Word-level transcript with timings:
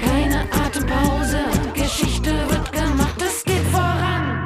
Keine 0.00 0.42
Atempause, 0.52 1.44
Geschichte 1.72 2.30
wird 2.50 2.72
gemacht, 2.72 3.22
es 3.22 3.42
geht 3.42 3.62
voran. 3.72 4.38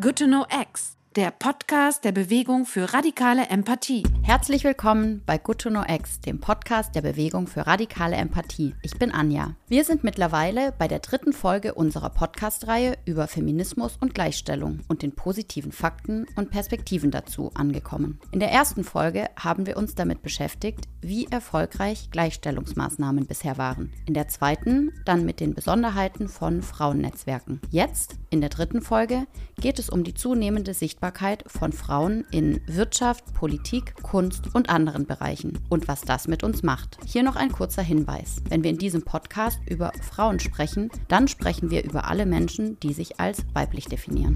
Good 0.00 0.16
to 0.16 0.24
Know 0.26 0.44
X, 0.50 0.97
der 1.18 1.32
Podcast 1.32 2.04
der 2.04 2.12
Bewegung 2.12 2.64
für 2.64 2.94
radikale 2.94 3.48
Empathie. 3.48 4.04
Herzlich 4.22 4.62
willkommen 4.62 5.20
bei 5.26 5.36
Good 5.36 5.58
to 5.58 5.68
Know 5.68 5.82
X, 5.88 6.20
dem 6.20 6.38
Podcast 6.38 6.94
der 6.94 7.02
Bewegung 7.02 7.48
für 7.48 7.66
radikale 7.66 8.14
Empathie. 8.14 8.76
Ich 8.82 8.96
bin 9.00 9.10
Anja. 9.10 9.56
Wir 9.66 9.82
sind 9.82 10.04
mittlerweile 10.04 10.72
bei 10.78 10.86
der 10.86 11.00
dritten 11.00 11.32
Folge 11.32 11.74
unserer 11.74 12.10
Podcast-Reihe 12.10 12.98
über 13.04 13.26
Feminismus 13.26 13.96
und 14.00 14.14
Gleichstellung 14.14 14.78
und 14.86 15.02
den 15.02 15.10
positiven 15.10 15.72
Fakten 15.72 16.24
und 16.36 16.52
Perspektiven 16.52 17.10
dazu 17.10 17.50
angekommen. 17.52 18.20
In 18.30 18.38
der 18.38 18.52
ersten 18.52 18.84
Folge 18.84 19.28
haben 19.34 19.66
wir 19.66 19.76
uns 19.76 19.96
damit 19.96 20.22
beschäftigt, 20.22 20.86
wie 21.00 21.26
erfolgreich 21.26 22.10
Gleichstellungsmaßnahmen 22.12 23.26
bisher 23.26 23.58
waren. 23.58 23.92
In 24.06 24.14
der 24.14 24.28
zweiten 24.28 24.92
dann 25.04 25.24
mit 25.24 25.40
den 25.40 25.54
Besonderheiten 25.54 26.28
von 26.28 26.62
Frauennetzwerken. 26.62 27.60
Jetzt, 27.70 28.14
in 28.30 28.40
der 28.40 28.50
dritten 28.50 28.82
Folge, 28.82 29.26
geht 29.60 29.80
es 29.80 29.90
um 29.90 30.04
die 30.04 30.14
zunehmende 30.14 30.74
Sichtbarkeit 30.74 31.07
von 31.46 31.72
Frauen 31.72 32.24
in 32.30 32.60
Wirtschaft, 32.66 33.32
Politik, 33.34 33.94
Kunst 34.02 34.54
und 34.54 34.68
anderen 34.68 35.06
Bereichen 35.06 35.58
und 35.68 35.88
was 35.88 36.02
das 36.02 36.28
mit 36.28 36.44
uns 36.44 36.62
macht. 36.62 36.98
Hier 37.06 37.22
noch 37.22 37.36
ein 37.36 37.50
kurzer 37.50 37.82
Hinweis. 37.82 38.42
Wenn 38.48 38.62
wir 38.62 38.70
in 38.70 38.78
diesem 38.78 39.02
Podcast 39.02 39.58
über 39.66 39.92
Frauen 40.02 40.38
sprechen, 40.38 40.90
dann 41.08 41.26
sprechen 41.28 41.70
wir 41.70 41.84
über 41.84 42.06
alle 42.06 42.26
Menschen, 42.26 42.78
die 42.80 42.92
sich 42.92 43.18
als 43.20 43.44
weiblich 43.54 43.86
definieren. 43.86 44.34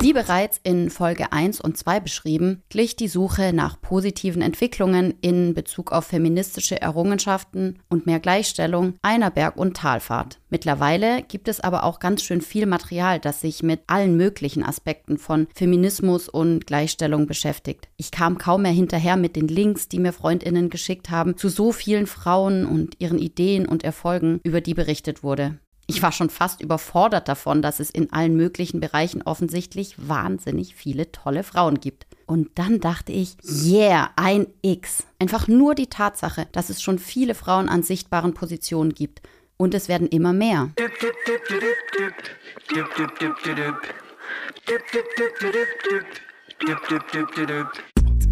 Wie 0.00 0.12
bereits 0.12 0.60
in 0.62 0.90
Folge 0.90 1.32
1 1.32 1.60
und 1.60 1.76
2 1.76 1.98
beschrieben, 1.98 2.62
glich 2.68 2.94
die 2.94 3.08
Suche 3.08 3.52
nach 3.52 3.80
positiven 3.80 4.42
Entwicklungen 4.42 5.14
in 5.22 5.54
Bezug 5.54 5.90
auf 5.90 6.06
feministische 6.06 6.80
Errungenschaften 6.80 7.80
und 7.88 8.06
mehr 8.06 8.20
Gleichstellung 8.20 8.94
einer 9.02 9.32
Berg- 9.32 9.56
und 9.56 9.76
Talfahrt. 9.76 10.38
Mittlerweile 10.50 11.22
gibt 11.22 11.48
es 11.48 11.58
aber 11.58 11.82
auch 11.82 11.98
ganz 11.98 12.22
schön 12.22 12.42
viel 12.42 12.66
Material, 12.66 13.18
das 13.18 13.40
sich 13.40 13.64
mit 13.64 13.80
allen 13.88 14.16
möglichen 14.16 14.62
Aspekten 14.62 15.18
von 15.18 15.48
Feminismus 15.52 16.28
und 16.28 16.68
Gleichstellung 16.68 17.26
beschäftigt. 17.26 17.88
Ich 17.96 18.12
kam 18.12 18.38
kaum 18.38 18.62
mehr 18.62 18.70
hinterher 18.70 19.16
mit 19.16 19.34
den 19.34 19.48
Links, 19.48 19.88
die 19.88 19.98
mir 19.98 20.12
Freundinnen 20.12 20.70
geschickt 20.70 21.10
haben, 21.10 21.36
zu 21.36 21.48
so 21.48 21.72
vielen 21.72 22.06
Frauen 22.06 22.66
und 22.66 22.94
ihren 23.00 23.18
Ideen 23.18 23.66
und 23.66 23.82
Erfolgen, 23.82 24.38
über 24.44 24.60
die 24.60 24.74
berichtet 24.74 25.24
wurde. 25.24 25.58
Ich 25.90 26.02
war 26.02 26.12
schon 26.12 26.28
fast 26.28 26.60
überfordert 26.60 27.28
davon, 27.28 27.62
dass 27.62 27.80
es 27.80 27.88
in 27.88 28.12
allen 28.12 28.36
möglichen 28.36 28.78
Bereichen 28.78 29.22
offensichtlich 29.22 29.94
wahnsinnig 29.96 30.74
viele 30.74 31.10
tolle 31.12 31.42
Frauen 31.42 31.80
gibt. 31.80 32.06
Und 32.26 32.50
dann 32.56 32.78
dachte 32.78 33.10
ich, 33.10 33.38
yeah, 33.42 34.10
ein 34.16 34.48
X. 34.60 35.06
Einfach 35.18 35.48
nur 35.48 35.74
die 35.74 35.86
Tatsache, 35.86 36.46
dass 36.52 36.68
es 36.68 36.82
schon 36.82 36.98
viele 36.98 37.34
Frauen 37.34 37.70
an 37.70 37.82
sichtbaren 37.82 38.34
Positionen 38.34 38.92
gibt. 38.92 39.22
Und 39.56 39.72
es 39.72 39.88
werden 39.88 40.08
immer 40.08 40.34
mehr. 40.34 40.68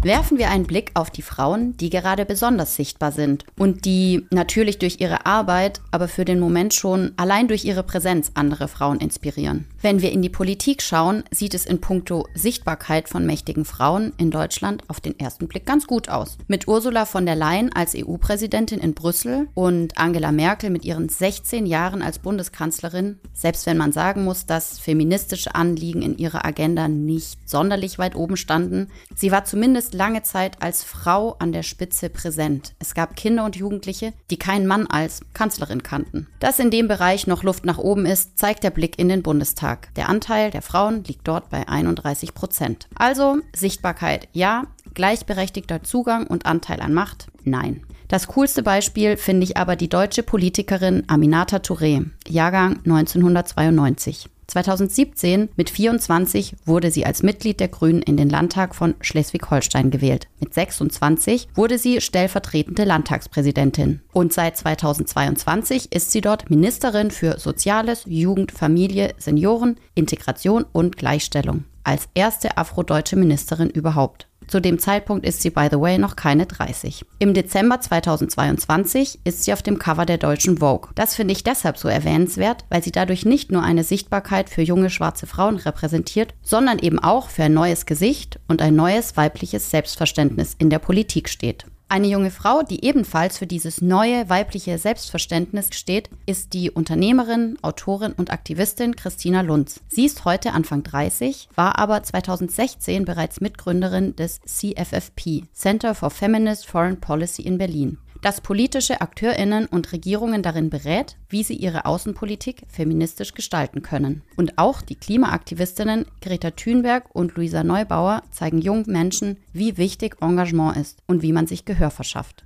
Werfen 0.01 0.37
wir 0.37 0.49
einen 0.49 0.67
Blick 0.67 0.91
auf 0.93 1.09
die 1.09 1.21
Frauen, 1.21 1.75
die 1.77 1.89
gerade 1.89 2.25
besonders 2.25 2.75
sichtbar 2.75 3.11
sind 3.11 3.45
und 3.57 3.85
die 3.85 4.25
natürlich 4.29 4.77
durch 4.77 5.01
ihre 5.01 5.25
Arbeit, 5.25 5.81
aber 5.91 6.07
für 6.07 6.23
den 6.23 6.39
Moment 6.39 6.73
schon 6.73 7.13
allein 7.17 7.47
durch 7.47 7.65
ihre 7.65 7.83
Präsenz 7.83 8.31
andere 8.35 8.67
Frauen 8.67 8.99
inspirieren. 8.99 9.65
Wenn 9.81 10.01
wir 10.01 10.11
in 10.11 10.21
die 10.21 10.29
Politik 10.29 10.81
schauen, 10.81 11.23
sieht 11.31 11.53
es 11.53 11.65
in 11.65 11.81
puncto 11.81 12.27
Sichtbarkeit 12.35 13.09
von 13.09 13.25
mächtigen 13.25 13.65
Frauen 13.65 14.13
in 14.17 14.31
Deutschland 14.31 14.83
auf 14.87 15.01
den 15.01 15.19
ersten 15.19 15.47
Blick 15.47 15.65
ganz 15.65 15.87
gut 15.87 16.09
aus. 16.09 16.37
Mit 16.47 16.67
Ursula 16.67 17.05
von 17.05 17.25
der 17.25 17.35
Leyen 17.35 17.73
als 17.73 17.95
EU-Präsidentin 17.95 18.79
in 18.79 18.93
Brüssel 18.93 19.47
und 19.55 19.97
Angela 19.97 20.31
Merkel 20.31 20.69
mit 20.69 20.85
ihren 20.85 21.09
16 21.09 21.65
Jahren 21.65 22.01
als 22.01 22.19
Bundeskanzlerin, 22.19 23.19
selbst 23.33 23.65
wenn 23.65 23.77
man 23.77 23.91
sagen 23.91 24.23
muss, 24.23 24.45
dass 24.45 24.79
feministische 24.79 25.55
Anliegen 25.55 26.01
in 26.01 26.17
ihrer 26.17 26.45
Agenda 26.45 26.87
nicht 26.87 27.39
sonderlich 27.49 27.97
weit 27.97 28.15
oben 28.15 28.37
standen, 28.37 28.89
sie 29.15 29.31
war 29.31 29.43
zumindest 29.43 29.76
lange 29.93 30.23
Zeit 30.23 30.61
als 30.61 30.83
Frau 30.83 31.35
an 31.39 31.51
der 31.51 31.63
Spitze 31.63 32.09
präsent. 32.09 32.73
Es 32.79 32.93
gab 32.93 33.15
Kinder 33.15 33.45
und 33.45 33.55
Jugendliche, 33.55 34.13
die 34.29 34.37
keinen 34.37 34.67
Mann 34.67 34.87
als 34.87 35.21
Kanzlerin 35.33 35.83
kannten. 35.83 36.27
Dass 36.39 36.59
in 36.59 36.71
dem 36.71 36.87
Bereich 36.87 37.27
noch 37.27 37.43
Luft 37.43 37.65
nach 37.65 37.77
oben 37.77 38.05
ist, 38.05 38.37
zeigt 38.37 38.63
der 38.63 38.71
Blick 38.71 38.99
in 38.99 39.09
den 39.09 39.23
Bundestag. 39.23 39.93
Der 39.95 40.09
Anteil 40.09 40.51
der 40.51 40.61
Frauen 40.61 41.03
liegt 41.03 41.27
dort 41.27 41.49
bei 41.49 41.67
31 41.67 42.33
Prozent. 42.33 42.87
Also 42.95 43.37
Sichtbarkeit 43.55 44.27
ja, 44.33 44.63
gleichberechtigter 44.93 45.83
Zugang 45.83 46.27
und 46.27 46.45
Anteil 46.45 46.81
an 46.81 46.93
Macht 46.93 47.27
nein. 47.43 47.83
Das 48.07 48.27
coolste 48.27 48.63
Beispiel 48.63 49.17
finde 49.17 49.43
ich 49.43 49.57
aber 49.57 49.75
die 49.75 49.89
deutsche 49.89 50.23
Politikerin 50.23 51.03
Aminata 51.07 51.57
Touré, 51.57 52.05
Jahrgang 52.27 52.79
1992. 52.85 54.29
2017 54.47 55.49
mit 55.57 55.69
24 55.69 56.55
wurde 56.65 56.89
sie 56.89 57.05
als 57.05 57.21
Mitglied 57.21 57.59
der 57.59 57.67
Grünen 57.67 58.01
in 58.01 58.15
den 58.15 58.29
Landtag 58.29 58.75
von 58.75 58.95
Schleswig-Holstein 59.01 59.91
gewählt. 59.91 60.27
Mit 60.39 60.53
26 60.53 61.49
wurde 61.53 61.77
sie 61.77 61.99
stellvertretende 61.99 62.85
Landtagspräsidentin. 62.85 64.01
Und 64.13 64.31
seit 64.31 64.55
2022 64.55 65.91
ist 65.91 66.11
sie 66.11 66.21
dort 66.21 66.49
Ministerin 66.49 67.11
für 67.11 67.39
Soziales, 67.39 68.03
Jugend, 68.07 68.53
Familie, 68.53 69.13
Senioren, 69.17 69.77
Integration 69.95 70.65
und 70.71 70.95
Gleichstellung. 70.95 71.65
Als 71.83 72.07
erste 72.13 72.57
afrodeutsche 72.57 73.17
Ministerin 73.17 73.69
überhaupt. 73.69 74.27
Zu 74.47 74.61
dem 74.61 74.79
Zeitpunkt 74.79 75.25
ist 75.25 75.41
sie, 75.41 75.49
by 75.49 75.67
the 75.69 75.79
way, 75.79 75.97
noch 75.97 76.15
keine 76.15 76.45
30. 76.45 77.05
Im 77.19 77.33
Dezember 77.33 77.81
2022 77.81 79.19
ist 79.25 79.43
sie 79.43 79.51
auf 79.51 79.61
dem 79.61 79.77
Cover 79.77 80.05
der 80.05 80.17
deutschen 80.17 80.59
Vogue. 80.59 80.91
Das 80.95 81.15
finde 81.15 81.33
ich 81.33 81.43
deshalb 81.43 81.77
so 81.77 81.89
erwähnenswert, 81.89 82.63
weil 82.69 82.81
sie 82.81 82.91
dadurch 82.91 83.25
nicht 83.25 83.51
nur 83.51 83.63
eine 83.63 83.83
Sichtbarkeit 83.83 84.49
für 84.49 84.61
junge 84.61 84.89
schwarze 84.89 85.27
Frauen 85.27 85.57
repräsentiert, 85.57 86.33
sondern 86.41 86.79
eben 86.79 86.99
auch 86.99 87.29
für 87.29 87.43
ein 87.43 87.53
neues 87.53 87.85
Gesicht 87.85 88.39
und 88.47 88.61
ein 88.61 88.75
neues 88.75 89.17
weibliches 89.17 89.69
Selbstverständnis 89.69 90.55
in 90.57 90.69
der 90.69 90.79
Politik 90.79 91.27
steht. 91.27 91.65
Eine 91.89 92.07
junge 92.07 92.31
Frau, 92.31 92.63
die 92.63 92.83
ebenfalls 92.83 93.37
für 93.37 93.47
dieses 93.47 93.81
neue 93.81 94.29
weibliche 94.29 94.77
Selbstverständnis 94.77 95.69
steht, 95.71 96.09
ist 96.25 96.51
die 96.51 96.69
Unternehmerin, 96.69 97.57
Autorin 97.61 98.11
und 98.11 98.29
Aktivistin 98.29 98.97
Christina 98.97 99.39
Lunz. 99.39 99.79
Sie 99.87 100.05
ist 100.05 100.25
heute 100.25 100.51
Anfang 100.51 100.83
30, 100.83 101.47
war 101.55 101.79
aber 101.79 102.03
2016 102.03 103.05
bereits 103.05 103.39
Mitgründerin 103.39 104.17
des 104.17 104.41
CFFP, 104.41 105.45
Center 105.53 105.95
for 105.95 106.09
Feminist 106.09 106.67
Foreign 106.67 106.99
Policy 106.99 107.43
in 107.43 107.57
Berlin 107.57 107.97
das 108.21 108.41
politische 108.41 109.01
Akteurinnen 109.01 109.65
und 109.67 109.91
Regierungen 109.91 110.43
darin 110.43 110.69
berät, 110.69 111.17
wie 111.29 111.43
sie 111.43 111.55
ihre 111.55 111.85
Außenpolitik 111.85 112.63
feministisch 112.67 113.33
gestalten 113.33 113.81
können. 113.81 114.23
Und 114.35 114.57
auch 114.57 114.81
die 114.81 114.95
Klimaaktivistinnen 114.95 116.05
Greta 116.21 116.51
Thunberg 116.51 117.13
und 117.13 117.35
Luisa 117.35 117.63
Neubauer 117.63 118.23
zeigen 118.31 118.59
jungen 118.59 118.85
Menschen, 118.87 119.37
wie 119.53 119.77
wichtig 119.77 120.17
Engagement 120.21 120.77
ist 120.77 120.99
und 121.07 121.21
wie 121.21 121.33
man 121.33 121.47
sich 121.47 121.65
Gehör 121.65 121.91
verschafft. 121.91 122.43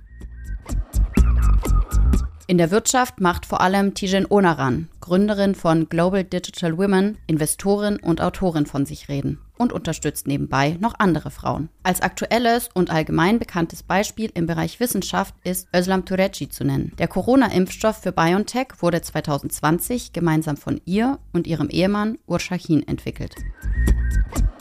In 2.46 2.58
der 2.58 2.70
Wirtschaft 2.70 3.20
macht 3.20 3.46
vor 3.46 3.60
allem 3.60 3.94
Tijen 3.94 4.26
Onaran, 4.28 4.88
Gründerin 5.02 5.54
von 5.54 5.88
Global 5.88 6.24
Digital 6.24 6.78
Women, 6.78 7.18
Investorin 7.26 7.98
und 7.98 8.20
Autorin 8.20 8.66
von 8.66 8.86
sich 8.86 9.08
reden 9.08 9.40
und 9.58 9.72
unterstützt 9.72 10.26
nebenbei 10.26 10.78
noch 10.80 10.94
andere 10.98 11.30
Frauen. 11.30 11.68
Als 11.82 12.00
aktuelles 12.00 12.70
und 12.72 12.90
allgemein 12.90 13.38
bekanntes 13.38 13.82
Beispiel 13.82 14.30
im 14.34 14.46
Bereich 14.46 14.80
Wissenschaft 14.80 15.34
ist 15.44 15.68
Özlem 15.74 16.04
Tureci 16.04 16.48
zu 16.48 16.64
nennen. 16.64 16.92
Der 16.98 17.08
Corona-Impfstoff 17.08 17.98
für 17.98 18.12
BioNTech 18.12 18.68
wurde 18.80 19.02
2020 19.02 20.12
gemeinsam 20.12 20.56
von 20.56 20.80
ihr 20.84 21.18
und 21.32 21.46
ihrem 21.46 21.68
Ehemann 21.68 22.16
Ur 22.26 22.38
Shahin 22.38 22.86
entwickelt. 22.86 23.34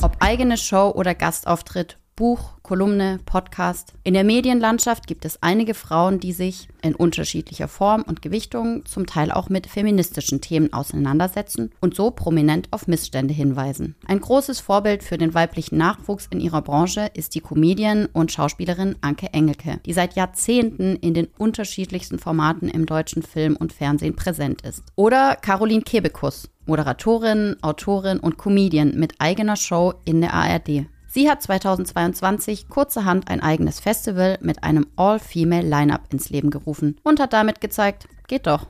Ob 0.02 0.18
eigene 0.20 0.58
Show 0.58 0.92
oder 0.96 1.14
Gastauftritt, 1.14 2.00
Buch, 2.22 2.52
Kolumne, 2.62 3.20
Podcast. 3.26 3.96
In 4.04 4.14
der 4.14 4.24
Medienlandschaft 4.24 5.08
gibt 5.08 5.26
es 5.26 5.42
einige 5.42 5.74
Frauen, 5.74 6.20
die 6.20 6.34
sich 6.34 6.68
in 6.84 6.94
unterschiedlicher 6.94 7.68
Form 7.68 8.04
und 8.04 8.22
Gewichtung 8.22 8.86
zum 8.86 9.08
Teil 9.08 9.32
auch 9.32 9.50
mit 9.50 9.66
feministischen 9.66 10.40
Themen 10.40 10.72
auseinandersetzen 10.72 11.72
und 11.80 11.96
so 11.96 12.12
prominent 12.12 12.68
auf 12.70 12.86
Missstände 12.86 13.34
hinweisen. 13.34 13.96
Ein 14.06 14.22
großes 14.22 14.60
Vorbild 14.60 15.02
für 15.02 15.18
den 15.18 15.34
weiblichen 15.34 15.80
Nachwuchs 15.80 16.28
in 16.30 16.40
ihrer 16.40 16.62
Branche 16.62 17.10
ist 17.16 17.34
die 17.34 17.42
Comedian 17.42 18.06
und 18.14 18.32
Schauspielerin 18.32 18.98
Anke 19.02 19.34
Engelke, 19.34 19.80
die 19.88 19.94
seit 19.94 20.14
Jahrzehnten 20.14 20.98
in 20.98 21.16
den 21.16 21.28
unterschiedlichsten 21.40 22.20
Formaten 22.20 22.70
im 22.70 22.86
deutschen 22.86 23.24
Film 23.24 23.56
und 23.56 23.74
Fernsehen 23.74 24.16
präsent 24.16 24.62
ist. 24.62 24.84
Oder 24.96 25.38
Caroline 25.38 25.82
Kebekus, 25.82 26.52
Moderatorin, 26.68 27.56
Autorin 27.64 28.20
und 28.20 28.38
Comedian 28.38 28.94
mit 28.96 29.16
eigener 29.18 29.56
Show 29.56 29.96
in 30.06 30.22
der 30.22 30.36
ARD. 30.36 30.86
Sie 31.14 31.30
hat 31.30 31.42
2022 31.42 32.70
kurzerhand 32.70 33.30
ein 33.30 33.42
eigenes 33.42 33.82
Festival 33.82 34.38
mit 34.40 34.64
einem 34.64 34.88
All-Female-Line-Up 34.96 36.04
ins 36.14 36.30
Leben 36.30 36.52
gerufen 36.52 36.96
und 37.04 37.20
hat 37.20 37.34
damit 37.34 37.60
gezeigt, 37.60 38.08
geht 38.30 38.48
doch. 38.48 38.68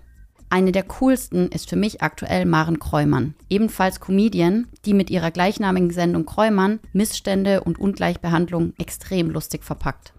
Eine 0.50 0.72
der 0.72 0.82
coolsten 0.82 1.50
ist 1.50 1.70
für 1.70 1.76
mich 1.76 2.02
aktuell 2.02 2.48
Maren 2.48 2.80
Kräumann, 2.80 3.36
ebenfalls 3.48 4.00
Comedian, 4.00 4.66
die 4.86 4.96
mit 4.96 5.12
ihrer 5.12 5.30
gleichnamigen 5.30 5.92
Sendung 5.92 6.26
Kräumann 6.26 6.80
Missstände 6.94 7.62
und 7.62 7.78
Ungleichbehandlung 7.78 8.74
extrem 8.80 9.30
lustig 9.30 9.64
verpackt. 9.64 10.12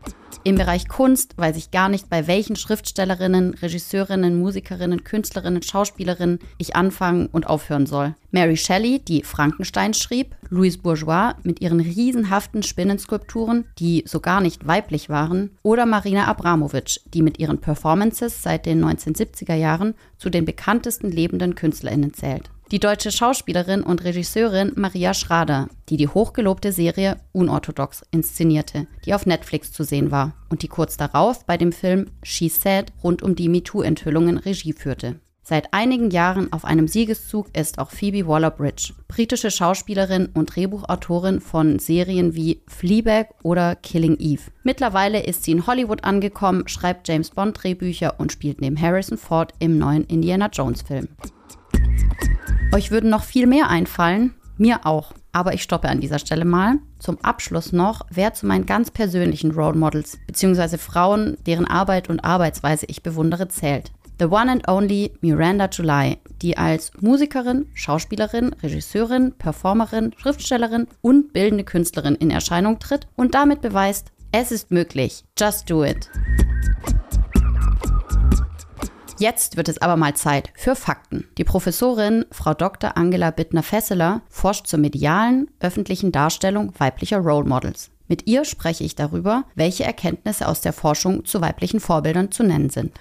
Im 0.45 0.57
Bereich 0.57 0.89
Kunst 0.89 1.39
weiß 1.39 1.57
ich 1.57 1.71
gar 1.71 1.89
nicht, 1.89 2.11
bei 2.11 2.27
welchen 2.27 2.57
Schriftstellerinnen, 2.57 3.55
Regisseurinnen, 3.55 4.41
Musikerinnen, 4.41 5.05
Künstlerinnen, 5.05 5.63
Schauspielerinnen 5.63 6.41
ich 6.59 6.75
anfangen 6.75 7.29
und 7.29 7.47
aufhören 7.47 7.87
soll. 7.87 8.17
Mary 8.33 8.57
Shelley, 8.57 8.99
die 8.99 9.23
Frankenstein 9.23 9.95
schrieb, 9.95 10.35
Louise 10.49 10.79
Bourgeois 10.79 11.35
mit 11.45 11.61
ihren 11.61 11.79
riesenhaften 11.79 12.65
Spinnenskulpturen, 12.65 13.67
die 13.79 14.03
so 14.05 14.19
gar 14.19 14.41
nicht 14.41 14.67
weiblich 14.67 15.09
waren, 15.09 15.51
oder 15.63 15.87
Marina 15.87 16.27
Abramovic, 16.27 17.01
die 17.15 17.23
mit 17.23 17.39
ihren 17.39 17.61
Performances 17.61 18.43
seit 18.43 18.67
den 18.67 18.85
1970er 18.85 19.55
Jahren 19.55 19.95
zu 20.19 20.29
den 20.29 20.45
bekanntesten 20.45 21.13
lebenden 21.13 21.55
Künstlerinnen 21.55 22.15
zählt 22.15 22.51
die 22.73 22.81
deutsche 22.81 23.13
Schauspielerin 23.13 23.83
und 23.83 24.03
Regisseurin 24.03 24.73
Maria 24.77 25.13
Schrader, 25.13 25.69
die 25.91 25.99
die 25.99 26.09
hochgelobte 26.09 26.73
Serie 26.73 27.19
Unorthodox 27.33 28.03
inszenierte, 28.11 28.87
die 29.05 29.13
auf 29.13 29.27
Netflix 29.27 29.73
zu 29.73 29.85
sehen 29.85 30.11
war 30.11 30.33
und 30.49 30.63
die 30.63 30.69
kurz 30.69 30.97
darauf 30.97 31.45
bei 31.45 31.59
dem 31.59 31.71
Film 31.71 32.07
She 32.23 32.49
Said 32.49 32.91
rund 33.05 33.23
um 33.23 33.37
die 33.37 33.51
MeToo-Enthüllungen 33.51 34.39
Regie 34.39 34.73
führte. 34.73 35.21
Seit 35.43 35.75
einigen 35.75 36.11
Jahren 36.11 36.51
auf 36.51 36.65
einem 36.65 36.89
Siegeszug 36.89 37.55
ist 37.55 37.79
auch 37.79 37.91
Phoebe 37.91 38.27
Waller-Bridge, 38.27 38.95
britische 39.07 39.51
Schauspielerin 39.51 40.31
und 40.33 40.57
Drehbuchautorin 40.57 41.43
von 41.43 41.79
Serien 41.79 42.35
wie 42.35 42.63
Fleabag 42.69 43.35
oder 43.43 43.77
Killing 43.77 44.17
Eve. 44.19 44.51
Mittlerweile 44.63 45.23
ist 45.25 45.45
sie 45.45 45.53
in 45.53 45.67
Hollywood 45.67 46.05
angekommen, 46.05 46.69
schreibt 46.69 47.07
James 47.07 47.31
Bond 47.31 47.63
Drehbücher 47.63 48.19
und 48.19 48.33
spielt 48.33 48.63
neben 48.63 48.81
Harrison 48.81 49.19
Ford 49.19 49.53
im 49.59 49.77
neuen 49.77 50.05
Indiana 50.05 50.49
Jones 50.51 50.81
Film. 50.81 51.09
Euch 52.73 52.91
würden 52.91 53.11
noch 53.11 53.25
viel 53.25 53.47
mehr 53.47 53.69
einfallen, 53.69 54.35
mir 54.57 54.87
auch. 54.87 55.13
Aber 55.31 55.53
ich 55.53 55.63
stoppe 55.63 55.89
an 55.89 56.01
dieser 56.01 56.19
Stelle 56.19 56.47
mal. 56.47 56.79
Zum 56.99 57.19
Abschluss 57.23 57.73
noch, 57.73 58.07
wer 58.11 58.33
zu 58.33 58.47
meinen 58.47 58.65
ganz 58.65 58.91
persönlichen 58.91 59.51
Role 59.51 59.77
Models 59.77 60.19
bzw. 60.27 60.79
Frauen, 60.79 61.37
deren 61.47 61.67
Arbeit 61.67 62.09
und 62.09 62.21
Arbeitsweise 62.21 62.87
ich 62.89 63.03
bewundere, 63.03 63.49
zählt. 63.49 63.93
The 64.19 64.27
one 64.27 64.51
and 64.51 64.69
only 64.69 65.13
Miranda 65.21 65.69
July, 65.71 66.19
die 66.41 66.57
als 66.57 66.93
Musikerin, 67.01 67.67
Schauspielerin, 67.75 68.55
Regisseurin, 68.63 69.33
Performerin, 69.33 70.15
Schriftstellerin 70.17 70.87
und 71.01 71.33
bildende 71.33 71.65
Künstlerin 71.65 72.15
in 72.15 72.31
Erscheinung 72.31 72.79
tritt 72.79 73.07
und 73.17 73.35
damit 73.35 73.61
beweist, 73.61 74.13
es 74.33 74.53
ist 74.53 74.71
möglich. 74.71 75.25
Just 75.39 75.69
do 75.69 75.85
it. 75.85 76.09
Jetzt 79.23 79.57
wird 79.57 79.69
es 79.69 79.81
aber 79.81 79.97
mal 79.97 80.17
Zeit 80.17 80.51
für 80.57 80.75
Fakten. 80.75 81.29
Die 81.39 81.45
Professorin 81.45 82.27
Frau 82.33 82.55
Dr. 82.55 82.97
Angela 82.97 83.31
Bittner-Fesseler 83.31 84.23
forscht 84.29 84.67
zur 84.67 84.81
medialen, 84.81 85.49
öffentlichen 85.61 86.11
Darstellung 86.11 86.73
weiblicher 86.79 87.19
Role 87.19 87.49
Models. 87.49 87.91
Mit 88.09 88.27
ihr 88.27 88.45
spreche 88.45 88.83
ich 88.83 88.97
darüber, 88.97 89.45
welche 89.55 89.85
Erkenntnisse 89.85 90.49
aus 90.49 90.61
der 90.61 90.73
Forschung 90.73 91.25
zu 91.25 91.41
weiblichen 91.41 91.79
Vorbildern 91.79 92.33
zu 92.33 92.43
nennen 92.43 92.69
sind. 92.69 92.99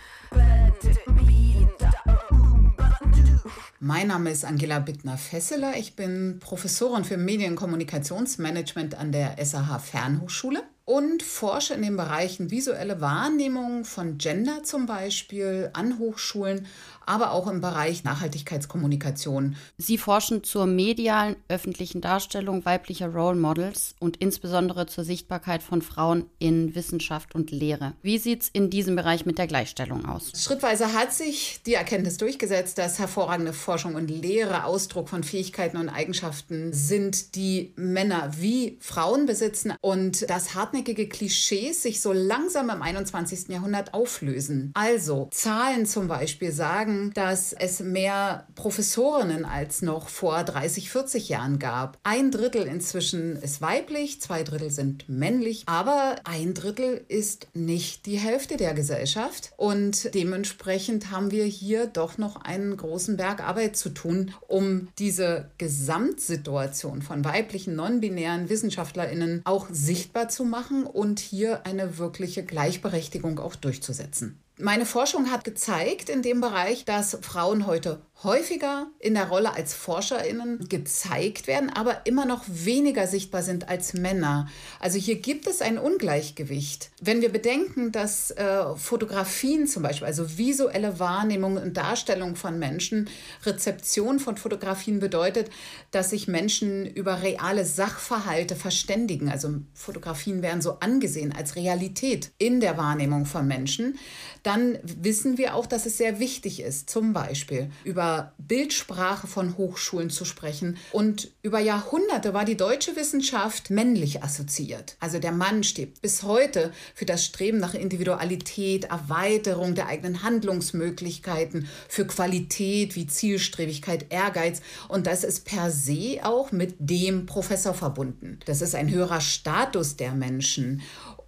Mein 3.79 4.09
Name 4.09 4.29
ist 4.29 4.45
Angela 4.45 4.77
Bittner-Fesseler. 4.77 5.75
Ich 5.77 5.95
bin 5.95 6.38
Professorin 6.39 7.03
für 7.03 7.18
Medienkommunikationsmanagement 7.18 8.94
an 8.94 9.12
der 9.12 9.44
SAH 9.44 9.79
Fernhochschule 9.79 10.62
und 10.86 11.24
forsche 11.24 11.74
in 11.74 11.81
den 11.81 11.98
Bereichen 11.98 12.51
visuelle 12.51 13.01
Wahrnehmung 13.01 13.86
von 13.86 14.18
Gender 14.18 14.63
zum 14.63 14.86
Beispiel 14.86 15.69
an 15.74 16.00
Hochschulen 16.00 16.68
aber 17.12 17.31
auch 17.31 17.48
im 17.48 17.60
Bereich 17.60 18.06
Nachhaltigkeitskommunikation. 18.06 19.58
Sie 19.78 19.98
forschen 19.98 20.46
zur 20.46 20.66
medialen 20.66 21.36
öffentlichen 21.50 22.00
Darstellung 22.00 22.63
weiblicher 22.63 23.10
Role 23.10 23.36
Models 23.36 23.96
und 24.00 24.16
insbesondere 24.18 24.86
zur 24.86 25.04
Sichtbarkeit 25.04 25.62
von 25.62 25.81
Frauen 25.81 26.25
in 26.40 26.74
Wissenschaft 26.74 27.36
und 27.36 27.52
Lehre. 27.52 27.92
Wie 28.02 28.18
sieht 28.18 28.44
es 28.44 28.50
in 28.50 28.69
diesem 28.69 28.96
Bereich 28.96 29.25
mit 29.25 29.38
der 29.38 29.48
Gleichstellung 29.48 30.06
aus? 30.06 30.31
Schrittweise 30.42 30.94
hat 30.94 31.12
sich 31.12 31.60
die 31.66 31.74
Erkenntnis 31.74 32.16
durchgesetzt, 32.16 32.78
dass 32.78 32.98
hervorragende 32.98 33.52
Forschung 33.52 33.96
und 33.96 34.10
Lehre 34.10 34.64
Ausdruck 34.64 35.10
von 35.10 35.25
Fähigkeiten 35.25 35.75
und 35.75 35.90
Eigenschaften 35.90 36.72
sind, 36.72 37.36
die 37.36 37.74
Männer 37.75 38.31
wie 38.38 38.78
Frauen 38.80 39.25
besitzen 39.25 39.74
und 39.81 40.30
dass 40.30 40.56
hartnäckige 40.56 41.10
Klischees 41.10 41.84
sich 41.84 42.00
so 42.00 42.14
langsam 42.14 42.69
im 42.69 42.81
21. 42.81 43.50
Jahrhundert 43.50 43.94
auflösen. 43.94 44.72
Also 44.75 45.28
Zahlen 45.31 45.86
zum 45.86 46.07
Beispiel 46.07 46.54
sagen, 46.54 47.00
dass 47.09 47.53
es 47.53 47.80
mehr 47.80 48.45
Professorinnen 48.53 49.45
als 49.45 49.81
noch 49.81 50.07
vor 50.07 50.44
30, 50.44 50.92
40 50.92 51.30
Jahren 51.30 51.57
gab. 51.57 51.98
Ein 52.03 52.30
Drittel 52.30 52.68
inzwischen 52.68 53.36
ist 53.38 53.62
weiblich, 53.62 54.21
zwei 54.21 54.44
Drittel 54.44 54.69
sind 54.69 55.09
männlich, 55.09 55.63
aber 55.65 56.18
ein 56.24 56.53
Drittel 56.53 57.03
ist 57.07 57.48
nicht 57.53 58.06
die 58.06 58.18
Hälfte 58.18 58.57
der 58.57 58.75
Gesellschaft. 58.75 59.51
Und 59.57 60.13
dementsprechend 60.13 61.09
haben 61.09 61.31
wir 61.31 61.45
hier 61.45 61.88
doch 61.88 62.19
noch 62.19 62.36
einen 62.36 62.77
großen 62.77 63.18
Berg 63.18 63.42
Arbeit 63.42 63.75
zu 63.75 63.89
tun, 63.89 64.33
um 64.47 64.89
diese 65.00 65.50
Gesamtsituation 65.57 67.01
von 67.01 67.25
weiblichen, 67.25 67.75
non-binären 67.75 68.50
WissenschaftlerInnen 68.50 69.42
auch 69.45 69.68
sichtbar 69.71 70.30
zu 70.30 70.45
machen 70.45 70.86
und 70.86 71.19
hier 71.19 71.65
eine 71.65 71.97
wirkliche 71.97 72.44
Gleichberechtigung 72.44 73.39
auch 73.39 73.56
durchzusetzen. 73.56 74.39
Meine 74.62 74.86
Forschung 74.86 75.31
hat 75.31 75.44
gezeigt 75.44 76.08
in 76.08 76.22
dem 76.22 76.40
Bereich, 76.40 76.86
dass 76.86 77.18
Frauen 77.24 77.66
heute 77.66 78.00
häufiger 78.23 78.88
in 79.00 79.15
der 79.15 79.29
Rolle 79.29 79.53
als 79.53 79.73
Forscherinnen 79.73 80.68
gezeigt 80.69 81.47
werden, 81.47 81.69
aber 81.69 82.06
immer 82.06 82.25
noch 82.25 82.44
weniger 82.47 83.07
sichtbar 83.07 83.41
sind 83.41 83.68
als 83.68 83.94
Männer. 83.94 84.47
Also 84.79 85.00
hier 85.00 85.15
gibt 85.15 85.47
es 85.47 85.62
ein 85.62 85.79
Ungleichgewicht. 85.79 86.91
Wenn 87.01 87.21
wir 87.21 87.31
bedenken, 87.31 87.91
dass 87.91 88.31
äh, 88.31 88.75
Fotografien 88.75 89.65
zum 89.65 89.83
Beispiel, 89.83 90.06
also 90.07 90.38
visuelle 90.38 91.00
Wahrnehmung 91.00 91.57
und 91.57 91.77
Darstellung 91.77 92.35
von 92.35 92.59
Menschen, 92.59 93.09
Rezeption 93.44 94.19
von 94.19 94.38
Fotografien 94.38 95.00
bedeutet, 95.00 95.50
dass 95.89 96.12
sich 96.12 96.27
Menschen 96.27 96.85
über 96.85 97.23
reale 97.23 97.65
Sachverhalte 97.65 98.56
verständigen. 98.56 99.29
Also 99.29 99.50
Fotografien 99.73 100.44
werden 100.44 100.62
so 100.62 100.77
angesehen 100.79 101.33
als 101.35 101.56
Realität 101.56 102.31
in 102.38 102.59
der 102.59 102.77
Wahrnehmung 102.77 103.25
von 103.25 103.47
Menschen. 103.47 103.97
Dann 104.44 104.77
wissen 104.83 105.38
wir 105.38 105.56
auch, 105.56 105.65
dass 105.65 105.85
es 105.85 105.97
sehr 105.97 106.19
wichtig 106.19 106.62
ist, 106.62 106.89
zum 106.89 107.13
Beispiel 107.13 107.71
über 107.83 108.11
Bildsprache 108.38 109.28
von 109.28 109.58
Hochschulen 109.58 110.10
zu 110.10 110.25
sprechen. 110.25 110.78
Und 110.92 111.31
über 111.42 111.59
Jahrhunderte 111.59 112.33
war 112.33 112.45
die 112.45 112.57
deutsche 112.57 112.95
Wissenschaft 112.95 113.69
männlich 113.69 114.24
assoziiert. 114.24 114.95
Also 115.00 115.19
der 115.19 115.31
Mann 115.31 115.64
steht 115.64 116.02
bis 116.02 116.24
heute 116.24 116.71
für 116.94 117.06
das 117.06 117.26
Streben 117.26 117.59
nach 117.59 117.74
Individualität, 117.74 118.85
Erweiterung 118.85 119.76
der 119.76 119.88
eigenen 119.88 120.24
Handlungsmöglichkeiten, 120.24 121.68
für 121.88 122.06
Qualität 122.06 122.95
wie 122.95 123.07
Zielstrebigkeit, 123.07 124.07
Ehrgeiz. 124.09 124.62
Und 124.88 125.07
das 125.07 125.24
ist 125.24 125.45
per 125.45 125.71
se 125.71 126.19
auch 126.24 126.52
mit 126.52 126.76
dem 126.80 127.26
Professor 127.26 127.74
verbunden. 127.74 128.40
Das 128.45 128.62
ist 128.62 128.76
ein 128.76 128.90
höherer 128.90 129.21
Status 129.21 129.95
der 129.95 130.14
Menschen. 130.14 130.81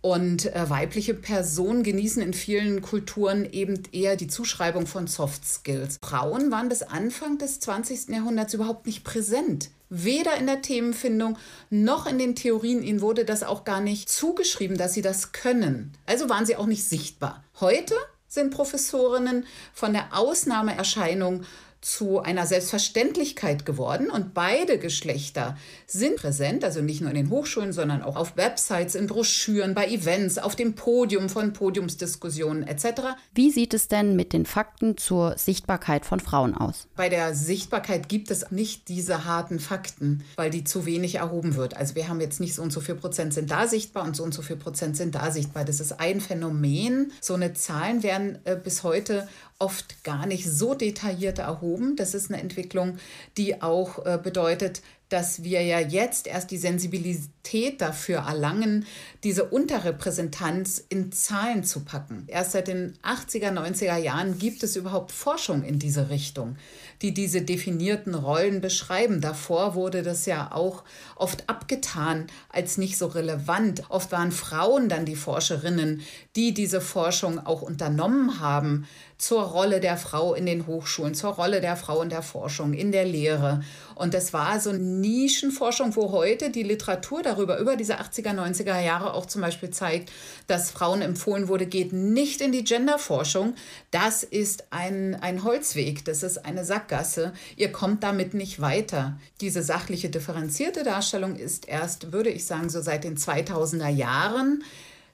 Und 0.04 0.54
äh, 0.54 0.70
weibliche 0.70 1.14
Personen 1.14 1.82
genießen 1.82 2.22
in 2.22 2.34
vielen 2.34 2.82
Kulturen 2.82 3.50
eben 3.50 3.84
eher 3.94 4.18
die 4.18 4.28
Zuschreibung 4.28 4.86
von 4.86 5.08
Soft 5.08 5.46
Skills. 5.46 5.98
Frauen 6.04 6.52
waren 6.52 6.68
bis 6.68 6.84
Anfang 6.84 7.38
des 7.38 7.62
20. 7.62 8.10
Jahrhunderts 8.10 8.54
überhaupt 8.54 8.86
nicht 8.86 9.06
präsent. 9.06 9.70
Weder 9.90 10.36
in 10.36 10.46
der 10.46 10.62
Themenfindung 10.62 11.38
noch 11.70 12.06
in 12.06 12.18
den 12.18 12.36
Theorien. 12.36 12.84
Ihnen 12.84 13.00
wurde 13.00 13.24
das 13.24 13.44
auch 13.44 13.64
gar 13.64 13.80
nicht 13.80 14.10
zugeschrieben, 14.10 14.78
dass 14.78 14.94
sie 14.94 15.02
das 15.02 15.32
können. 15.32 15.94
Also 16.06 16.28
waren 16.28 16.46
sie 16.46 16.58
auch 16.58 16.66
nicht 16.66 16.84
sichtbar. 16.84 17.42
Heute 17.62 17.96
sind 18.28 18.54
Professorinnen 18.54 19.46
von 19.74 19.94
der 19.94 20.18
Ausnahmeerscheinung 20.18 21.46
zu 21.84 22.22
einer 22.22 22.46
Selbstverständlichkeit 22.46 23.66
geworden 23.66 24.10
und 24.10 24.34
beide 24.34 24.80
Geschlechter 24.80 25.58
sind 25.86 26.16
präsent, 26.16 26.64
also 26.64 26.82
nicht 26.82 27.02
nur 27.02 27.10
in 27.10 27.16
den 27.16 27.30
Hochschulen, 27.30 27.74
sondern 27.74 28.02
auch 28.02 28.16
auf 28.16 28.38
Websites, 28.38 28.96
in 28.96 29.08
Broschüren, 29.08 29.74
bei 29.74 29.88
Events, 29.88 30.38
auf 30.38 30.56
dem 30.56 30.76
Podium 30.76 31.28
von 31.28 31.52
Podiumsdiskussionen 31.52 32.64
etc. 32.66 33.02
Wie 33.36 33.52
sieht 33.52 33.74
es 33.74 33.90
denn 33.90 34.16
mit 34.16 34.32
den 34.32 34.46
Fakten 34.46 34.98
zur 34.98 35.38
Sichtbarkeit 35.38 36.06
von 36.06 36.22
Frauen 36.22 36.56
aus? 36.56 36.88
Bei 36.96 37.10
der 37.10 37.36
Sichtbarkeit 37.36 38.08
gibt 38.08 38.32
es 38.32 38.50
nicht 38.50 38.88
diese 38.88 39.26
harten 39.26 39.60
Fakten, 39.60 40.24
weil 40.38 40.50
die 40.50 40.64
zu 40.64 40.86
wenig 40.86 41.16
erhoben 41.16 41.56
wird. 41.56 41.76
Also 41.76 41.96
wir 41.96 42.08
haben 42.08 42.22
jetzt 42.22 42.40
nicht 42.40 42.56
so 42.56 42.62
und 42.62 42.72
so 42.72 42.80
viel 42.80 42.96
Prozent 42.96 43.34
sind 43.34 43.52
da 43.52 43.68
sichtbar 43.68 44.06
und 44.06 44.16
so 44.16 44.24
und 44.24 44.34
so 44.34 44.42
viel 44.42 44.56
Prozent 44.56 44.96
sind 44.96 45.16
da 45.16 45.32
sichtbar. 45.32 45.66
Das 45.66 45.82
ist 45.82 46.00
ein 46.00 46.22
Phänomen. 46.22 47.12
So 47.20 47.34
eine 47.34 47.54
Zahlen 47.54 48.04
werden 48.04 48.40
äh, 48.46 48.56
bis 48.56 48.84
heute 48.84 49.28
oft 49.64 50.04
gar 50.04 50.26
nicht 50.26 50.46
so 50.50 50.74
detailliert 50.74 51.40
erhoben. 51.40 51.96
Das 51.96 52.14
ist 52.14 52.30
eine 52.30 52.42
Entwicklung, 52.42 52.98
die 53.38 53.62
auch 53.62 54.06
äh, 54.06 54.20
bedeutet, 54.22 54.82
dass 55.14 55.44
wir 55.44 55.62
ja 55.62 55.80
jetzt 55.80 56.26
erst 56.26 56.50
die 56.50 56.58
Sensibilität 56.58 57.82
dafür 57.82 58.26
erlangen, 58.28 58.88
diese 59.24 59.44
Unterrepräsentanz 59.44 60.84
in 60.90 61.12
Zahlen 61.12 61.64
zu 61.64 61.82
packen. 61.82 62.24
Erst 62.28 62.54
seit 62.54 62.68
den 62.68 62.98
80er, 63.04 63.52
90er 63.52 63.98
Jahren 63.98 64.40
gibt 64.40 64.64
es 64.64 64.76
überhaupt 64.76 65.12
Forschung 65.12 65.64
in 65.64 65.78
diese 65.78 66.10
Richtung, 66.10 66.56
die 67.04 67.14
diese 67.14 67.44
definierten 67.44 68.16
Rollen 68.16 68.60
beschreiben. 68.60 69.22
Davor 69.22 69.76
wurde 69.76 70.02
das 70.02 70.26
ja 70.26 70.52
auch 70.52 70.84
oft 71.16 71.48
abgetan 71.48 72.26
als 72.50 72.80
nicht 72.80 72.98
so 72.98 73.06
relevant. 73.06 73.84
Oft 73.90 74.12
waren 74.12 74.32
Frauen 74.32 74.90
dann 74.90 75.06
die 75.06 75.16
Forscherinnen, 75.16 76.02
die 76.36 76.56
diese 76.56 76.82
Forschung 76.82 77.46
auch 77.46 77.62
unternommen 77.62 78.40
haben 78.40 78.88
zur 79.24 79.44
Rolle 79.44 79.80
der 79.80 79.96
Frau 79.96 80.34
in 80.34 80.46
den 80.46 80.68
Hochschulen, 80.68 81.16
zur 81.16 81.32
Rolle 81.32 81.62
der 81.62 81.78
Frau 81.78 82.02
in 82.02 82.10
der 82.10 82.22
Forschung, 82.22 82.74
in 82.74 82.92
der 82.92 83.06
Lehre. 83.06 83.64
Und 83.96 84.14
das 84.14 84.34
war 84.34 84.60
so 84.60 84.74
Nischenforschung, 84.74 85.96
wo 85.96 86.12
heute 86.12 86.50
die 86.50 86.64
Literatur 86.64 87.24
darüber, 87.24 87.58
über 87.58 87.78
diese 87.78 88.00
80er, 88.02 88.34
90er 88.34 88.82
Jahre 88.82 89.14
auch 89.14 89.26
zum 89.26 89.42
Beispiel 89.42 89.70
zeigt, 89.70 90.12
dass 90.48 90.72
Frauen 90.72 91.02
empfohlen 91.02 91.48
wurde, 91.48 91.68
geht 91.68 91.94
nicht 91.94 92.42
in 92.42 92.52
die 92.52 92.66
Genderforschung. 92.66 93.56
Das 93.92 94.24
ist 94.24 94.66
ein, 94.72 95.16
ein 95.16 95.46
Holzweg, 95.46 96.04
das 96.04 96.22
ist 96.22 96.46
eine 96.46 96.66
Sackgasse. 96.66 97.32
Ihr 97.56 97.72
kommt 97.72 98.04
damit 98.04 98.34
nicht 98.34 98.60
weiter. 98.60 99.18
Diese 99.40 99.64
sachliche, 99.64 100.10
differenzierte 100.10 100.84
Darstellung 100.84 101.38
ist 101.38 101.68
erst, 101.70 102.12
würde 102.12 102.30
ich 102.30 102.46
sagen, 102.46 102.70
so 102.70 102.82
seit 102.82 103.06
den 103.06 103.18
2000er 103.18 103.90
Jahren 103.90 104.64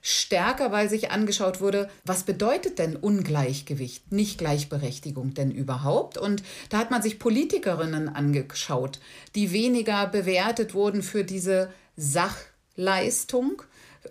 stärker, 0.00 0.72
weil 0.72 0.88
sich 0.88 1.10
angeschaut 1.10 1.60
wurde, 1.60 1.90
was 2.04 2.24
bedeutet 2.24 2.78
denn 2.78 2.96
Ungleichgewicht, 2.96 4.12
nicht 4.12 4.38
Gleichberechtigung 4.38 5.34
denn 5.34 5.50
überhaupt? 5.50 6.18
Und 6.18 6.42
da 6.68 6.78
hat 6.78 6.90
man 6.90 7.02
sich 7.02 7.18
Politikerinnen 7.18 8.08
angeschaut, 8.08 9.00
die 9.34 9.52
weniger 9.52 10.06
bewertet 10.06 10.74
wurden 10.74 11.02
für 11.02 11.24
diese 11.24 11.72
Sachleistung 11.96 13.62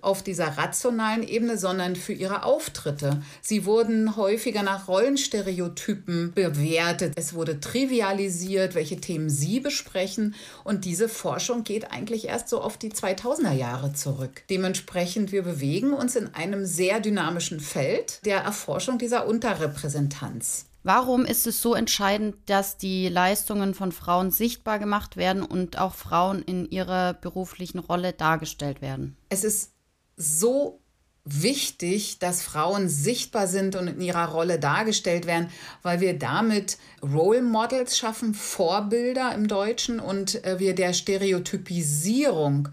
auf 0.02 0.24
dieser 0.24 0.58
rationalen 0.58 1.24
Ebene, 1.24 1.58
sondern 1.58 1.96
für 1.96 2.14
ihre 2.14 2.44
Auftritte. 2.44 3.22
Sie 3.42 3.66
wurden 3.66 4.16
häufiger 4.16 4.64
nach 4.64 4.88
Rollenstereotypen 4.88 6.34
bewertet. 6.34 7.14
Es 7.16 7.34
wurde 7.34 7.60
trivialisiert, 7.60 8.76
welche 8.76 9.02
Themen 9.02 9.30
sie 9.30 9.60
besprechen. 9.60 10.36
Und 10.64 10.86
diese 10.86 11.10
Forschung 11.10 11.64
geht 11.64 11.92
eigentlich 11.92 12.28
erst 12.28 12.50
so 12.50 12.62
auf 12.62 12.78
die 12.78 12.92
2000er 12.92 13.54
Jahre 13.54 13.94
zurück. 13.94 14.44
Dementsprechend, 14.50 15.32
wir 15.32 15.44
bewegen 15.44 15.94
uns 15.94 16.16
in 16.16 16.34
einem 16.34 16.66
sehr 16.66 17.00
dynamischen 17.00 17.60
Feld 17.60 18.26
der 18.26 18.40
Erforschung 18.40 18.98
dieser 18.98 19.28
Unterrepräsentanz. 19.28 20.66
Warum 20.84 21.26
ist 21.26 21.46
es 21.46 21.62
so 21.62 21.76
entscheidend, 21.76 22.36
dass 22.46 22.78
die 22.78 23.10
Leistungen 23.10 23.74
von 23.74 23.92
Frauen 23.92 24.32
sichtbar 24.32 24.80
gemacht 24.80 25.18
werden 25.18 25.44
und 25.44 25.78
auch 25.78 25.94
Frauen 25.94 26.42
in 26.42 26.70
ihrer 26.70 27.14
beruflichen 27.14 27.80
Rolle 27.80 28.14
dargestellt 28.14 28.82
werden? 28.82 29.18
Es 29.28 29.44
ist 29.44 29.74
so 30.20 30.82
wichtig, 31.24 32.20
dass 32.20 32.42
Frauen 32.42 32.90
sichtbar 32.90 33.48
sind 33.48 33.76
und 33.76 33.88
in 33.88 34.02
ihrer 34.02 34.30
Rolle 34.30 34.60
dargestellt 34.60 35.26
werden, 35.26 35.50
weil 35.82 36.02
wir 36.02 36.18
damit 36.18 36.78
Role 37.02 37.42
Models 37.42 37.98
schaffen, 37.98 38.34
Vorbilder 38.34 39.34
im 39.34 39.48
Deutschen 39.48 40.00
und 40.00 40.44
äh, 40.46 40.60
wir 40.60 40.76
der 40.76 40.94
Stereotypisierung 40.94 42.70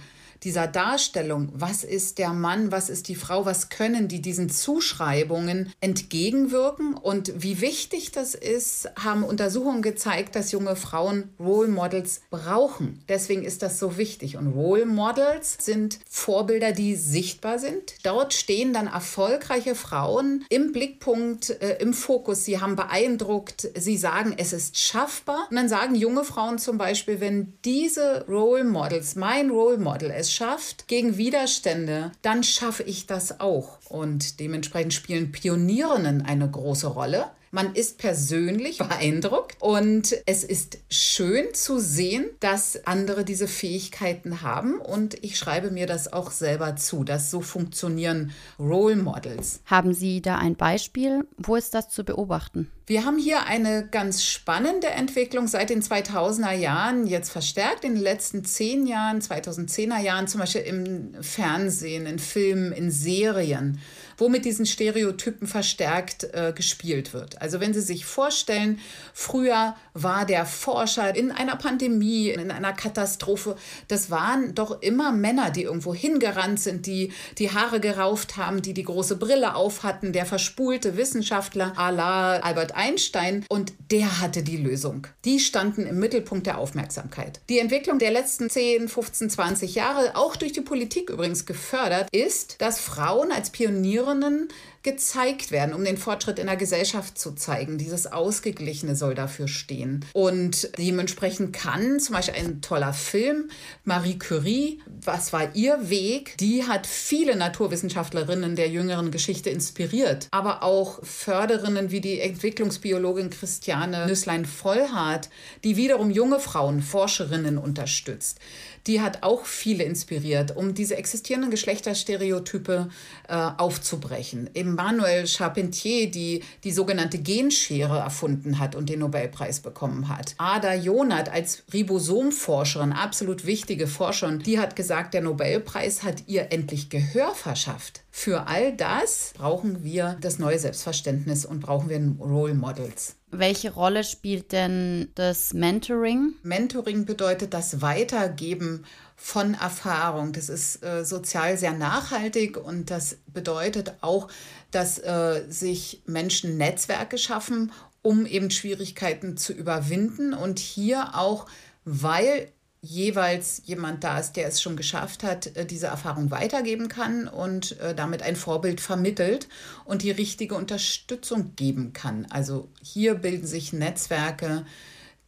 dieser 0.46 0.68
Darstellung, 0.68 1.48
was 1.52 1.82
ist 1.82 2.18
der 2.18 2.32
Mann, 2.32 2.70
was 2.70 2.88
ist 2.88 3.08
die 3.08 3.16
Frau, 3.16 3.46
was 3.46 3.68
können 3.68 4.06
die 4.06 4.22
diesen 4.22 4.48
Zuschreibungen 4.48 5.72
entgegenwirken 5.80 6.94
und 6.94 7.42
wie 7.42 7.60
wichtig 7.60 8.12
das 8.12 8.36
ist, 8.36 8.88
haben 8.96 9.24
Untersuchungen 9.24 9.82
gezeigt, 9.82 10.36
dass 10.36 10.52
junge 10.52 10.76
Frauen 10.76 11.30
Role 11.40 11.66
Models 11.66 12.20
brauchen. 12.30 13.02
Deswegen 13.08 13.42
ist 13.42 13.62
das 13.62 13.80
so 13.80 13.96
wichtig 13.96 14.36
und 14.36 14.46
Role 14.46 14.86
Models 14.86 15.56
sind 15.60 15.98
Vorbilder, 16.08 16.70
die 16.70 16.94
sichtbar 16.94 17.58
sind. 17.58 17.96
Dort 18.04 18.32
stehen 18.32 18.72
dann 18.72 18.86
erfolgreiche 18.86 19.74
Frauen 19.74 20.44
im 20.48 20.70
Blickpunkt, 20.70 21.50
äh, 21.60 21.78
im 21.80 21.92
Fokus. 21.92 22.44
Sie 22.44 22.60
haben 22.60 22.76
beeindruckt, 22.76 23.68
sie 23.76 23.96
sagen, 23.96 24.32
es 24.38 24.52
ist 24.52 24.78
schaffbar. 24.78 25.48
Und 25.50 25.56
dann 25.56 25.68
sagen 25.68 25.96
junge 25.96 26.22
Frauen 26.22 26.58
zum 26.58 26.78
Beispiel, 26.78 27.18
wenn 27.18 27.54
diese 27.64 28.24
Role 28.28 28.62
Models, 28.62 29.16
mein 29.16 29.50
Role 29.50 29.78
Model 29.78 30.12
es 30.12 30.35
schafft 30.36 30.86
gegen 30.86 31.16
Widerstände, 31.16 32.12
dann 32.22 32.42
schaffe 32.42 32.82
ich 32.82 33.06
das 33.06 33.40
auch. 33.40 33.78
Und 33.88 34.38
dementsprechend 34.38 34.92
spielen 34.92 35.32
Pionierinnen 35.32 36.22
eine 36.22 36.50
große 36.50 36.88
Rolle. 36.88 37.30
Man 37.56 37.74
ist 37.74 37.96
persönlich 37.96 38.76
beeindruckt 38.76 39.56
und 39.60 40.14
es 40.26 40.44
ist 40.44 40.76
schön 40.90 41.54
zu 41.54 41.78
sehen, 41.78 42.26
dass 42.38 42.84
andere 42.84 43.24
diese 43.24 43.48
Fähigkeiten 43.48 44.42
haben 44.42 44.78
und 44.78 45.24
ich 45.24 45.38
schreibe 45.38 45.70
mir 45.70 45.86
das 45.86 46.12
auch 46.12 46.32
selber 46.32 46.76
zu, 46.76 47.02
dass 47.02 47.30
so 47.30 47.40
funktionieren 47.40 48.32
Role 48.58 48.96
Models. 48.96 49.60
Haben 49.64 49.94
Sie 49.94 50.20
da 50.20 50.36
ein 50.36 50.56
Beispiel? 50.56 51.26
Wo 51.38 51.56
ist 51.56 51.72
das 51.72 51.88
zu 51.88 52.04
beobachten? 52.04 52.70
Wir 52.88 53.06
haben 53.06 53.16
hier 53.16 53.46
eine 53.46 53.88
ganz 53.90 54.22
spannende 54.22 54.88
Entwicklung 54.88 55.48
seit 55.48 55.70
den 55.70 55.82
2000er 55.82 56.52
Jahren, 56.52 57.06
jetzt 57.06 57.30
verstärkt 57.30 57.84
in 57.84 57.94
den 57.94 58.02
letzten 58.02 58.44
zehn 58.44 58.86
Jahren, 58.86 59.22
2010er 59.22 59.98
Jahren, 59.98 60.28
zum 60.28 60.40
Beispiel 60.40 60.60
im 60.60 61.14
Fernsehen, 61.22 62.04
in 62.04 62.18
Filmen, 62.18 62.72
in 62.72 62.90
Serien 62.90 63.80
wo 64.16 64.28
mit 64.28 64.44
diesen 64.44 64.66
Stereotypen 64.66 65.46
verstärkt 65.46 66.24
äh, 66.32 66.52
gespielt 66.54 67.14
wird. 67.14 67.40
Also 67.40 67.60
wenn 67.60 67.74
Sie 67.74 67.80
sich 67.80 68.04
vorstellen, 68.04 68.78
früher 69.12 69.76
war 69.94 70.26
der 70.26 70.46
Forscher 70.46 71.14
in 71.14 71.32
einer 71.32 71.56
Pandemie, 71.56 72.28
in 72.28 72.50
einer 72.50 72.72
Katastrophe, 72.72 73.56
das 73.88 74.10
waren 74.10 74.54
doch 74.54 74.82
immer 74.82 75.12
Männer, 75.12 75.50
die 75.50 75.62
irgendwo 75.62 75.94
hingerannt 75.94 76.60
sind, 76.60 76.86
die 76.86 77.12
die 77.38 77.50
Haare 77.50 77.80
gerauft 77.80 78.36
haben, 78.36 78.62
die 78.62 78.74
die 78.74 78.84
große 78.84 79.16
Brille 79.16 79.54
auf 79.54 79.82
hatten, 79.82 80.12
der 80.12 80.26
verspulte 80.26 80.96
Wissenschaftler 80.96 81.74
à 81.76 81.90
la 81.90 82.36
Albert 82.36 82.74
Einstein 82.74 83.44
und 83.48 83.72
der 83.90 84.20
hatte 84.20 84.42
die 84.42 84.56
Lösung. 84.56 85.06
Die 85.24 85.40
standen 85.40 85.86
im 85.86 85.98
Mittelpunkt 85.98 86.46
der 86.46 86.58
Aufmerksamkeit. 86.58 87.40
Die 87.48 87.58
Entwicklung 87.58 87.98
der 87.98 88.10
letzten 88.10 88.50
10, 88.50 88.88
15, 88.88 89.30
20 89.30 89.74
Jahre, 89.74 90.16
auch 90.16 90.36
durch 90.36 90.52
die 90.52 90.60
Politik 90.60 91.10
übrigens 91.10 91.46
gefördert, 91.46 92.08
ist, 92.12 92.60
dass 92.60 92.80
Frauen 92.80 93.32
als 93.32 93.50
Pioniere 93.50 94.05
Studierenden 94.06 94.48
gezeigt 94.82 95.50
werden, 95.50 95.74
um 95.74 95.84
den 95.84 95.96
Fortschritt 95.96 96.38
in 96.38 96.46
der 96.46 96.56
Gesellschaft 96.56 97.18
zu 97.18 97.32
zeigen. 97.32 97.76
Dieses 97.76 98.06
Ausgeglichene 98.06 98.94
soll 98.94 99.16
dafür 99.16 99.48
stehen. 99.48 100.04
Und 100.12 100.70
dementsprechend 100.78 101.52
kann 101.52 101.98
zum 101.98 102.14
Beispiel 102.14 102.36
ein 102.36 102.60
toller 102.60 102.92
Film, 102.92 103.50
Marie 103.82 104.16
Curie, 104.16 104.80
was 104.86 105.32
war 105.32 105.56
ihr 105.56 105.90
Weg? 105.90 106.36
Die 106.38 106.64
hat 106.68 106.86
viele 106.86 107.34
Naturwissenschaftlerinnen 107.34 108.54
der 108.54 108.68
jüngeren 108.68 109.10
Geschichte 109.10 109.50
inspiriert, 109.50 110.28
aber 110.30 110.62
auch 110.62 111.04
Förderinnen 111.04 111.90
wie 111.90 112.00
die 112.00 112.20
Entwicklungsbiologin 112.20 113.30
Christiane 113.30 114.06
Nüsslein-Vollhardt, 114.06 115.30
die 115.64 115.76
wiederum 115.76 116.10
junge 116.10 116.38
Frauen, 116.38 116.80
Forscherinnen 116.80 117.58
unterstützt 117.58 118.38
die 118.86 119.00
hat 119.00 119.22
auch 119.22 119.44
viele 119.44 119.84
inspiriert, 119.84 120.56
um 120.56 120.74
diese 120.74 120.96
existierenden 120.96 121.50
Geschlechterstereotype 121.50 122.88
äh, 123.28 123.34
aufzubrechen. 123.34 124.48
Emmanuel 124.54 125.26
Charpentier, 125.26 126.10
die 126.10 126.42
die 126.64 126.72
sogenannte 126.72 127.18
Genschere 127.18 127.98
erfunden 127.98 128.58
hat 128.58 128.74
und 128.74 128.88
den 128.88 129.00
Nobelpreis 129.00 129.60
bekommen 129.60 130.08
hat. 130.08 130.34
Ada 130.38 130.74
Jonath 130.74 131.28
als 131.28 131.64
Ribosomforscherin, 131.72 132.92
absolut 132.92 133.46
wichtige 133.46 133.86
Forscherin, 133.86 134.38
die 134.38 134.58
hat 134.58 134.76
gesagt, 134.76 135.14
der 135.14 135.22
Nobelpreis 135.22 136.02
hat 136.02 136.24
ihr 136.26 136.52
endlich 136.52 136.88
Gehör 136.88 137.34
verschafft. 137.34 138.05
Für 138.18 138.46
all 138.46 138.74
das 138.74 139.34
brauchen 139.36 139.84
wir 139.84 140.16
das 140.22 140.38
neue 140.38 140.58
Selbstverständnis 140.58 141.44
und 141.44 141.60
brauchen 141.60 141.90
wir 141.90 142.00
Role 142.18 142.54
Models. 142.54 143.16
Welche 143.30 143.74
Rolle 143.74 144.04
spielt 144.04 144.52
denn 144.52 145.10
das 145.14 145.52
Mentoring? 145.52 146.32
Mentoring 146.42 147.04
bedeutet 147.04 147.52
das 147.52 147.82
Weitergeben 147.82 148.86
von 149.16 149.52
Erfahrung. 149.52 150.32
Das 150.32 150.48
ist 150.48 150.82
äh, 150.82 151.04
sozial 151.04 151.58
sehr 151.58 151.74
nachhaltig 151.74 152.56
und 152.56 152.90
das 152.90 153.18
bedeutet 153.26 153.92
auch, 154.00 154.28
dass 154.70 154.98
äh, 154.98 155.44
sich 155.50 156.02
Menschen 156.06 156.56
Netzwerke 156.56 157.18
schaffen, 157.18 157.70
um 158.00 158.24
eben 158.24 158.50
Schwierigkeiten 158.50 159.36
zu 159.36 159.52
überwinden 159.52 160.32
und 160.32 160.58
hier 160.58 161.10
auch, 161.14 161.46
weil 161.84 162.50
jeweils 162.86 163.62
jemand 163.64 164.04
da 164.04 164.18
ist, 164.18 164.34
der 164.34 164.46
es 164.48 164.62
schon 164.62 164.76
geschafft 164.76 165.22
hat, 165.22 165.56
äh, 165.56 165.66
diese 165.66 165.86
Erfahrung 165.88 166.30
weitergeben 166.30 166.88
kann 166.88 167.28
und 167.28 167.78
äh, 167.80 167.94
damit 167.94 168.22
ein 168.22 168.36
Vorbild 168.36 168.80
vermittelt 168.80 169.48
und 169.84 170.02
die 170.02 170.10
richtige 170.10 170.54
Unterstützung 170.54 171.54
geben 171.56 171.92
kann. 171.92 172.26
Also 172.30 172.68
hier 172.82 173.14
bilden 173.14 173.46
sich 173.46 173.72
Netzwerke, 173.72 174.64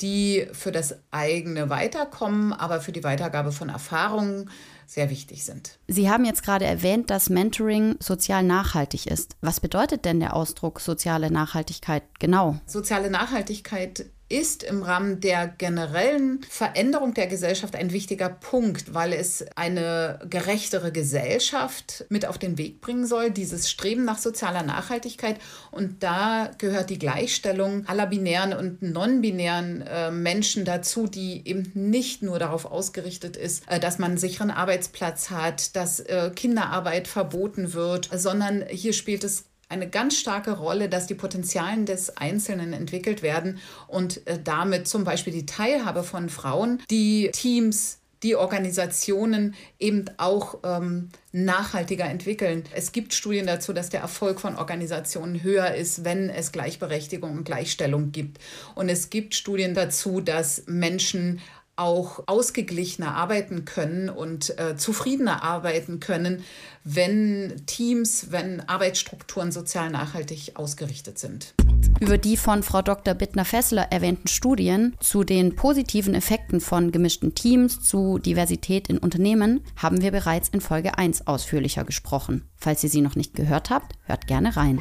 die 0.00 0.46
für 0.52 0.70
das 0.70 0.96
eigene 1.10 1.70
Weiterkommen, 1.70 2.52
aber 2.52 2.80
für 2.80 2.92
die 2.92 3.02
Weitergabe 3.02 3.50
von 3.50 3.68
Erfahrungen 3.68 4.48
sehr 4.86 5.10
wichtig 5.10 5.44
sind. 5.44 5.78
Sie 5.88 6.08
haben 6.08 6.24
jetzt 6.24 6.42
gerade 6.42 6.64
erwähnt, 6.64 7.10
dass 7.10 7.28
Mentoring 7.28 7.96
sozial 8.00 8.42
nachhaltig 8.42 9.06
ist. 9.06 9.36
Was 9.42 9.60
bedeutet 9.60 10.04
denn 10.04 10.20
der 10.20 10.34
Ausdruck 10.34 10.80
soziale 10.80 11.30
Nachhaltigkeit 11.30 12.04
genau? 12.18 12.58
Soziale 12.64 13.10
Nachhaltigkeit 13.10 14.06
ist 14.28 14.62
im 14.62 14.82
Rahmen 14.82 15.20
der 15.20 15.48
generellen 15.48 16.42
Veränderung 16.48 17.14
der 17.14 17.26
Gesellschaft 17.26 17.74
ein 17.74 17.92
wichtiger 17.92 18.28
Punkt, 18.28 18.92
weil 18.92 19.12
es 19.12 19.44
eine 19.56 20.20
gerechtere 20.28 20.92
Gesellschaft 20.92 22.04
mit 22.10 22.26
auf 22.26 22.36
den 22.36 22.58
Weg 22.58 22.80
bringen 22.80 23.06
soll, 23.06 23.30
dieses 23.30 23.70
Streben 23.70 24.04
nach 24.04 24.18
sozialer 24.18 24.62
Nachhaltigkeit. 24.62 25.38
Und 25.70 26.02
da 26.02 26.50
gehört 26.58 26.90
die 26.90 26.98
Gleichstellung 26.98 27.86
aller 27.86 28.06
binären 28.06 28.52
und 28.52 28.82
non-binären 28.82 29.82
äh, 29.82 30.10
Menschen 30.10 30.64
dazu, 30.64 31.06
die 31.06 31.46
eben 31.46 31.70
nicht 31.74 32.22
nur 32.22 32.38
darauf 32.38 32.66
ausgerichtet 32.66 33.36
ist, 33.36 33.64
äh, 33.68 33.80
dass 33.80 33.98
man 33.98 34.10
einen 34.10 34.18
sicheren 34.18 34.50
Arbeitsplatz 34.50 35.30
hat, 35.30 35.74
dass 35.74 36.00
äh, 36.00 36.30
Kinderarbeit 36.34 37.08
verboten 37.08 37.72
wird, 37.72 38.10
sondern 38.12 38.64
hier 38.68 38.92
spielt 38.92 39.24
es 39.24 39.44
eine 39.68 39.88
ganz 39.88 40.16
starke 40.16 40.52
Rolle, 40.52 40.88
dass 40.88 41.06
die 41.06 41.14
Potenzialen 41.14 41.86
des 41.86 42.16
Einzelnen 42.16 42.72
entwickelt 42.72 43.22
werden 43.22 43.58
und 43.86 44.26
äh, 44.26 44.38
damit 44.42 44.88
zum 44.88 45.04
Beispiel 45.04 45.32
die 45.32 45.46
Teilhabe 45.46 46.02
von 46.02 46.28
Frauen, 46.28 46.82
die 46.90 47.30
Teams, 47.32 47.98
die 48.22 48.34
Organisationen 48.34 49.54
eben 49.78 50.06
auch 50.16 50.58
ähm, 50.64 51.10
nachhaltiger 51.32 52.06
entwickeln. 52.06 52.64
Es 52.74 52.92
gibt 52.92 53.14
Studien 53.14 53.46
dazu, 53.46 53.72
dass 53.72 53.90
der 53.90 54.00
Erfolg 54.00 54.40
von 54.40 54.56
Organisationen 54.56 55.42
höher 55.42 55.74
ist, 55.74 56.04
wenn 56.04 56.28
es 56.28 56.50
Gleichberechtigung 56.50 57.30
und 57.30 57.44
Gleichstellung 57.44 58.10
gibt. 58.10 58.38
Und 58.74 58.88
es 58.88 59.10
gibt 59.10 59.34
Studien 59.34 59.74
dazu, 59.74 60.20
dass 60.20 60.64
Menschen 60.66 61.40
auch 61.78 62.24
ausgeglichener 62.26 63.14
arbeiten 63.14 63.64
können 63.64 64.08
und 64.08 64.58
äh, 64.58 64.76
zufriedener 64.76 65.42
arbeiten 65.42 66.00
können, 66.00 66.44
wenn 66.84 67.62
Teams, 67.66 68.28
wenn 68.30 68.66
Arbeitsstrukturen 68.68 69.52
sozial 69.52 69.90
nachhaltig 69.90 70.52
ausgerichtet 70.54 71.18
sind. 71.18 71.54
Über 72.00 72.18
die 72.18 72.36
von 72.36 72.62
Frau 72.62 72.82
Dr. 72.82 73.14
Bittner-Fessler 73.14 73.88
erwähnten 73.90 74.28
Studien 74.28 74.96
zu 75.00 75.24
den 75.24 75.56
positiven 75.56 76.14
Effekten 76.14 76.60
von 76.60 76.92
gemischten 76.92 77.34
Teams 77.34 77.80
zu 77.80 78.18
Diversität 78.18 78.88
in 78.88 78.98
Unternehmen 78.98 79.60
haben 79.76 80.00
wir 80.00 80.12
bereits 80.12 80.48
in 80.48 80.60
Folge 80.60 80.96
1 80.96 81.26
ausführlicher 81.26 81.84
gesprochen. 81.84 82.48
Falls 82.56 82.84
ihr 82.84 82.90
sie 82.90 83.00
noch 83.00 83.16
nicht 83.16 83.34
gehört 83.34 83.70
habt, 83.70 83.94
hört 84.06 84.26
gerne 84.26 84.56
rein. 84.56 84.78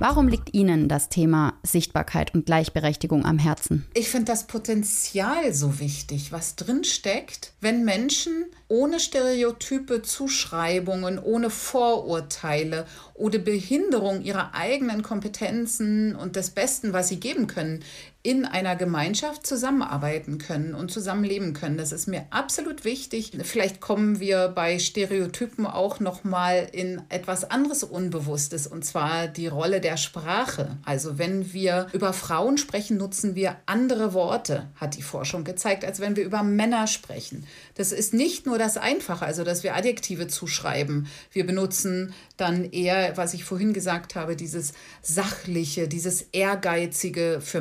Warum 0.00 0.28
liegt 0.28 0.52
Ihnen 0.52 0.88
das 0.88 1.08
Thema 1.08 1.54
Sichtbarkeit 1.62 2.34
und 2.34 2.46
Gleichberechtigung 2.46 3.24
am 3.24 3.38
Herzen? 3.38 3.86
Ich 3.94 4.08
finde 4.08 4.26
das 4.32 4.46
Potenzial 4.46 5.54
so 5.54 5.80
wichtig, 5.80 6.32
was 6.32 6.56
drin 6.56 6.84
steckt, 6.84 7.52
wenn 7.60 7.84
Menschen 7.84 8.46
ohne 8.68 9.00
Stereotype, 9.00 10.02
Zuschreibungen, 10.02 11.18
ohne 11.18 11.48
Vorurteile 11.48 12.86
oder 13.14 13.38
Behinderung 13.38 14.22
ihrer 14.22 14.54
eigenen 14.54 15.02
Kompetenzen 15.02 16.16
und 16.16 16.36
des 16.36 16.50
Besten, 16.50 16.92
was 16.92 17.08
sie 17.08 17.20
geben 17.20 17.46
können, 17.46 17.82
in 18.24 18.46
einer 18.46 18.74
Gemeinschaft 18.74 19.46
zusammenarbeiten 19.46 20.38
können 20.38 20.74
und 20.74 20.90
zusammenleben 20.90 21.52
können. 21.52 21.76
Das 21.76 21.92
ist 21.92 22.08
mir 22.08 22.24
absolut 22.30 22.86
wichtig. 22.86 23.32
Vielleicht 23.42 23.82
kommen 23.82 24.18
wir 24.18 24.48
bei 24.48 24.78
Stereotypen 24.78 25.66
auch 25.66 26.00
noch 26.00 26.24
mal 26.24 26.66
in 26.72 27.02
etwas 27.10 27.50
anderes 27.50 27.84
Unbewusstes 27.84 28.66
und 28.66 28.82
zwar 28.82 29.28
die 29.28 29.46
Rolle 29.46 29.82
der 29.82 29.98
Sprache. 29.98 30.78
Also 30.86 31.18
wenn 31.18 31.52
wir 31.52 31.88
über 31.92 32.14
Frauen 32.14 32.56
sprechen, 32.56 32.96
nutzen 32.96 33.34
wir 33.34 33.56
andere 33.66 34.14
Worte, 34.14 34.70
hat 34.76 34.96
die 34.96 35.02
Forschung 35.02 35.44
gezeigt, 35.44 35.84
als 35.84 36.00
wenn 36.00 36.16
wir 36.16 36.24
über 36.24 36.42
Männer 36.42 36.86
sprechen. 36.86 37.46
Das 37.74 37.92
ist 37.92 38.14
nicht 38.14 38.46
nur 38.46 38.56
das 38.56 38.78
Einfache, 38.78 39.26
also 39.26 39.44
dass 39.44 39.64
wir 39.64 39.76
Adjektive 39.76 40.28
zuschreiben. 40.28 41.08
Wir 41.30 41.44
benutzen 41.44 42.14
dann 42.38 42.64
eher, 42.64 43.18
was 43.18 43.34
ich 43.34 43.44
vorhin 43.44 43.74
gesagt 43.74 44.14
habe, 44.14 44.34
dieses 44.34 44.72
sachliche, 45.02 45.88
dieses 45.88 46.22
ehrgeizige 46.32 47.42
für 47.42 47.60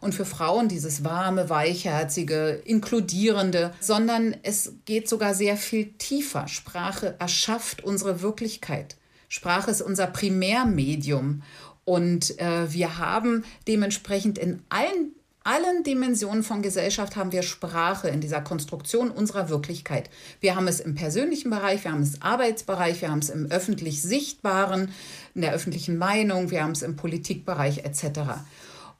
Und 0.00 0.14
für 0.14 0.24
Frauen 0.24 0.68
dieses 0.68 1.04
warme, 1.04 1.50
weichherzige, 1.50 2.60
inkludierende, 2.64 3.72
sondern 3.80 4.36
es 4.42 4.72
geht 4.84 5.08
sogar 5.08 5.34
sehr 5.34 5.56
viel 5.56 5.92
tiefer. 5.98 6.48
Sprache 6.48 7.16
erschafft 7.18 7.84
unsere 7.84 8.22
Wirklichkeit. 8.22 8.96
Sprache 9.28 9.70
ist 9.70 9.82
unser 9.82 10.06
Primärmedium 10.06 11.42
und 11.84 12.38
äh, 12.40 12.72
wir 12.72 12.98
haben 12.98 13.44
dementsprechend 13.66 14.38
in 14.38 14.62
allen 14.68 15.16
allen 15.46 15.84
Dimensionen 15.84 16.42
von 16.42 16.60
Gesellschaft 16.60 17.14
haben 17.14 17.30
wir 17.30 17.42
Sprache 17.42 18.08
in 18.08 18.20
dieser 18.20 18.40
Konstruktion 18.40 19.10
unserer 19.10 19.48
Wirklichkeit. 19.48 20.10
Wir 20.40 20.56
haben 20.56 20.66
es 20.66 20.80
im 20.80 20.96
persönlichen 20.96 21.50
Bereich, 21.50 21.84
wir 21.84 21.92
haben 21.92 22.02
es 22.02 22.16
im 22.16 22.22
Arbeitsbereich, 22.22 23.00
wir 23.00 23.10
haben 23.10 23.20
es 23.20 23.30
im 23.30 23.46
öffentlich 23.46 24.02
Sichtbaren, 24.02 24.90
in 25.36 25.42
der 25.42 25.52
öffentlichen 25.52 25.98
Meinung, 25.98 26.50
wir 26.50 26.64
haben 26.64 26.72
es 26.72 26.82
im 26.82 26.96
Politikbereich 26.96 27.84
etc. 27.84 28.20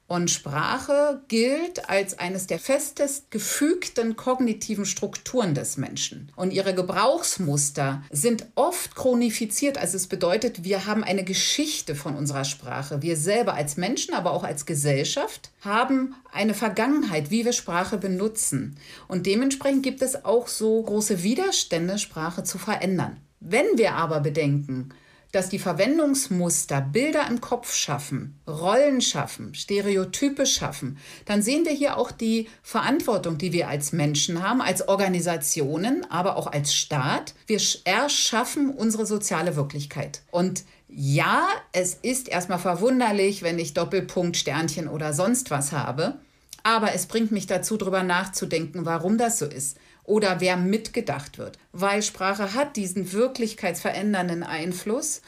Und 0.07 0.31
Sprache 0.31 1.21
gilt 1.27 1.89
als 1.89 2.17
eines 2.17 2.47
der 2.47 2.59
festest 2.59 3.29
gefügten 3.29 4.15
kognitiven 4.15 4.85
Strukturen 4.85 5.53
des 5.53 5.75
Menschen. 5.75 6.31
Und 6.37 6.53
ihre 6.53 6.73
Gebrauchsmuster 6.73 8.01
sind 8.09 8.45
oft 8.55 8.95
chronifiziert. 8.95 9.77
Also 9.77 9.97
es 9.97 10.07
bedeutet, 10.07 10.63
wir 10.63 10.85
haben 10.85 11.03
eine 11.03 11.25
Geschichte 11.25 11.93
von 11.93 12.15
unserer 12.15 12.45
Sprache. 12.45 13.01
Wir 13.01 13.17
selber 13.17 13.55
als 13.55 13.75
Menschen, 13.75 14.13
aber 14.13 14.31
auch 14.31 14.45
als 14.45 14.65
Gesellschaft 14.65 15.51
haben 15.59 16.15
eine 16.31 16.53
Vergangenheit, 16.53 17.29
wie 17.29 17.43
wir 17.43 17.51
Sprache 17.51 17.97
benutzen. 17.97 18.77
Und 19.09 19.25
dementsprechend 19.25 19.83
gibt 19.83 20.01
es 20.01 20.23
auch 20.23 20.47
so 20.47 20.81
große 20.83 21.21
Widerstände, 21.23 21.97
Sprache 21.97 22.45
zu 22.45 22.57
verändern. 22.57 23.17
Wenn 23.41 23.65
wir 23.75 23.95
aber 23.95 24.21
bedenken, 24.21 24.93
dass 25.31 25.49
die 25.49 25.59
Verwendungsmuster 25.59 26.81
Bilder 26.81 27.27
im 27.27 27.41
Kopf 27.41 27.73
schaffen, 27.73 28.39
Rollen 28.47 29.01
schaffen, 29.01 29.53
Stereotype 29.53 30.45
schaffen, 30.45 30.97
dann 31.25 31.41
sehen 31.41 31.65
wir 31.65 31.73
hier 31.73 31.97
auch 31.97 32.11
die 32.11 32.47
Verantwortung, 32.63 33.37
die 33.37 33.53
wir 33.53 33.67
als 33.67 33.91
Menschen 33.91 34.41
haben, 34.41 34.61
als 34.61 34.87
Organisationen, 34.87 36.09
aber 36.09 36.37
auch 36.37 36.47
als 36.47 36.73
Staat. 36.73 37.33
Wir 37.45 37.59
erschaffen 37.83 38.69
unsere 38.69 39.05
soziale 39.05 39.55
Wirklichkeit. 39.55 40.21
Und 40.31 40.63
ja, 40.87 41.47
es 41.73 41.95
ist 41.95 42.29
erstmal 42.29 42.59
verwunderlich, 42.59 43.43
wenn 43.43 43.59
ich 43.59 43.73
Doppelpunkt, 43.73 44.37
Sternchen 44.37 44.87
oder 44.87 45.13
sonst 45.13 45.51
was 45.51 45.71
habe. 45.71 46.15
Aber 46.63 46.93
es 46.93 47.05
bringt 47.05 47.31
mich 47.31 47.47
dazu, 47.47 47.77
darüber 47.77 48.03
nachzudenken, 48.03 48.85
warum 48.85 49.17
das 49.17 49.39
so 49.39 49.45
ist 49.45 49.77
oder 50.07 50.39
wer 50.39 50.57
mitgedacht 50.57 51.37
wird, 51.37 51.59
weil 51.73 52.01
Sprache 52.01 52.55
hat 52.55 52.75
diesen 52.77 53.11
wirklichkeitsverändernden 53.11 54.41
Einfluss 54.41 55.21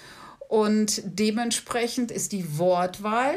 und 0.48 1.04
dementsprechend 1.06 2.10
ist 2.10 2.32
die 2.32 2.58
Wortwahl, 2.58 3.36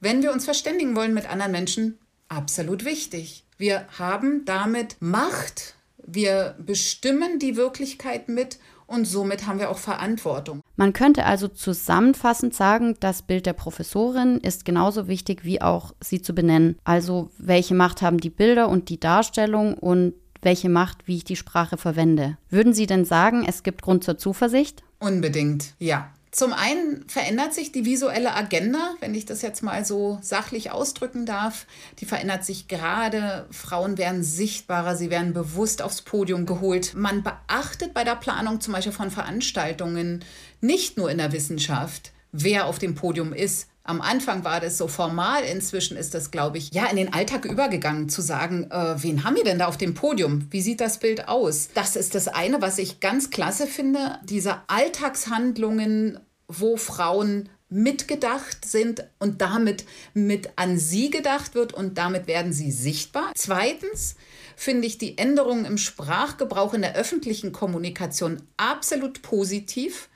wenn 0.00 0.22
wir 0.22 0.32
uns 0.32 0.44
verständigen 0.44 0.94
wollen 0.94 1.14
mit 1.14 1.30
anderen 1.30 1.52
Menschen, 1.52 1.98
absolut 2.28 2.84
wichtig. 2.84 3.44
Wir 3.56 3.86
haben 3.98 4.44
damit 4.44 4.96
Macht, 5.00 5.74
wir 5.96 6.56
bestimmen 6.58 7.38
die 7.38 7.56
Wirklichkeit 7.56 8.28
mit 8.28 8.58
und 8.86 9.04
somit 9.04 9.46
haben 9.46 9.60
wir 9.60 9.70
auch 9.70 9.78
Verantwortung. 9.78 10.60
Man 10.74 10.92
könnte 10.92 11.24
also 11.24 11.46
zusammenfassend 11.46 12.54
sagen, 12.54 12.96
das 12.98 13.22
Bild 13.22 13.46
der 13.46 13.52
Professorin 13.52 14.38
ist 14.38 14.64
genauso 14.64 15.06
wichtig 15.06 15.44
wie 15.44 15.62
auch 15.62 15.94
sie 16.00 16.20
zu 16.20 16.34
benennen. 16.34 16.76
Also 16.82 17.30
welche 17.38 17.74
Macht 17.74 18.02
haben 18.02 18.18
die 18.18 18.30
Bilder 18.30 18.68
und 18.68 18.88
die 18.88 18.98
Darstellung 18.98 19.74
und 19.74 20.14
welche 20.42 20.68
Macht, 20.68 21.06
wie 21.06 21.16
ich 21.16 21.24
die 21.24 21.36
Sprache 21.36 21.76
verwende. 21.76 22.36
Würden 22.48 22.72
Sie 22.72 22.86
denn 22.86 23.04
sagen, 23.04 23.44
es 23.46 23.62
gibt 23.62 23.82
Grund 23.82 24.04
zur 24.04 24.18
Zuversicht? 24.18 24.82
Unbedingt, 24.98 25.74
ja. 25.78 26.10
Zum 26.32 26.52
einen 26.52 27.08
verändert 27.08 27.54
sich 27.54 27.72
die 27.72 27.84
visuelle 27.84 28.34
Agenda, 28.34 28.94
wenn 29.00 29.16
ich 29.16 29.26
das 29.26 29.42
jetzt 29.42 29.62
mal 29.62 29.84
so 29.84 30.20
sachlich 30.22 30.70
ausdrücken 30.70 31.26
darf. 31.26 31.66
Die 31.98 32.04
verändert 32.04 32.44
sich 32.44 32.68
gerade. 32.68 33.46
Frauen 33.50 33.98
werden 33.98 34.22
sichtbarer, 34.22 34.94
sie 34.94 35.10
werden 35.10 35.32
bewusst 35.32 35.82
aufs 35.82 36.02
Podium 36.02 36.46
geholt. 36.46 36.94
Man 36.94 37.24
beachtet 37.24 37.94
bei 37.94 38.04
der 38.04 38.14
Planung 38.14 38.60
zum 38.60 38.74
Beispiel 38.74 38.92
von 38.92 39.10
Veranstaltungen 39.10 40.24
nicht 40.60 40.96
nur 40.96 41.10
in 41.10 41.18
der 41.18 41.32
Wissenschaft, 41.32 42.12
wer 42.30 42.66
auf 42.66 42.78
dem 42.78 42.94
Podium 42.94 43.32
ist, 43.32 43.69
am 43.82 44.00
Anfang 44.00 44.44
war 44.44 44.60
das 44.60 44.78
so 44.78 44.88
formal, 44.88 45.42
inzwischen 45.42 45.96
ist 45.96 46.14
das, 46.14 46.30
glaube 46.30 46.58
ich, 46.58 46.70
ja, 46.72 46.86
in 46.86 46.96
den 46.96 47.12
Alltag 47.12 47.44
übergegangen, 47.44 48.08
zu 48.08 48.20
sagen, 48.20 48.70
äh, 48.70 49.02
wen 49.02 49.24
haben 49.24 49.36
wir 49.36 49.44
denn 49.44 49.58
da 49.58 49.66
auf 49.66 49.78
dem 49.78 49.94
Podium? 49.94 50.46
Wie 50.50 50.60
sieht 50.60 50.80
das 50.80 50.98
Bild 50.98 51.28
aus? 51.28 51.70
Das 51.74 51.96
ist 51.96 52.14
das 52.14 52.28
eine, 52.28 52.60
was 52.60 52.78
ich 52.78 53.00
ganz 53.00 53.30
klasse 53.30 53.66
finde, 53.66 54.18
diese 54.24 54.56
Alltagshandlungen, 54.68 56.20
wo 56.46 56.76
Frauen 56.76 57.48
mitgedacht 57.70 58.64
sind 58.64 59.04
und 59.18 59.40
damit 59.40 59.84
mit 60.12 60.50
an 60.56 60.78
sie 60.78 61.10
gedacht 61.10 61.54
wird 61.54 61.72
und 61.72 61.96
damit 61.96 62.26
werden 62.26 62.52
sie 62.52 62.72
sichtbar. 62.72 63.32
Zweitens 63.36 64.16
finde 64.56 64.86
ich 64.86 64.98
die 64.98 65.16
Änderungen 65.16 65.64
im 65.64 65.78
Sprachgebrauch 65.78 66.74
in 66.74 66.82
der 66.82 66.96
öffentlichen 66.96 67.52
Kommunikation 67.52 68.42
absolut 68.56 69.22
positiv. 69.22 70.09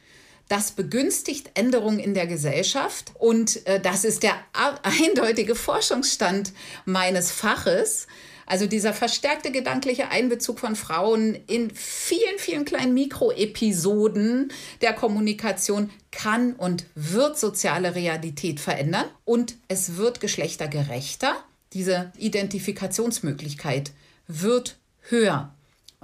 Das 0.49 0.73
begünstigt 0.73 1.53
Änderungen 1.55 1.99
in 1.99 2.15
der 2.15 2.27
Gesellschaft 2.27 3.13
und 3.19 3.67
äh, 3.67 3.81
das 3.81 4.05
ist 4.05 4.23
der 4.23 4.35
eindeutige 4.83 5.55
Forschungsstand 5.55 6.53
meines 6.85 7.31
Faches. 7.31 8.07
Also 8.47 8.67
dieser 8.67 8.93
verstärkte 8.93 9.51
gedankliche 9.51 10.09
Einbezug 10.09 10.59
von 10.61 10.77
Frauen 10.77 11.35
in 11.47 11.71
vielen, 11.71 12.39
vielen 12.39 12.65
kleinen 12.65 12.93
Mikroepisoden 12.93 14.53
der 14.83 14.93
Kommunikation 14.93 15.91
kann 16.11 16.53
und 16.53 16.85
wird 16.95 17.39
soziale 17.39 17.95
Realität 17.95 18.61
verändern 18.61 19.07
und 19.25 19.57
es 19.69 19.97
wird 19.97 20.21
geschlechtergerechter. 20.21 21.35
Diese 21.73 22.13
Identifikationsmöglichkeit 22.19 23.93
wird 24.29 24.77
höher. 25.09 25.54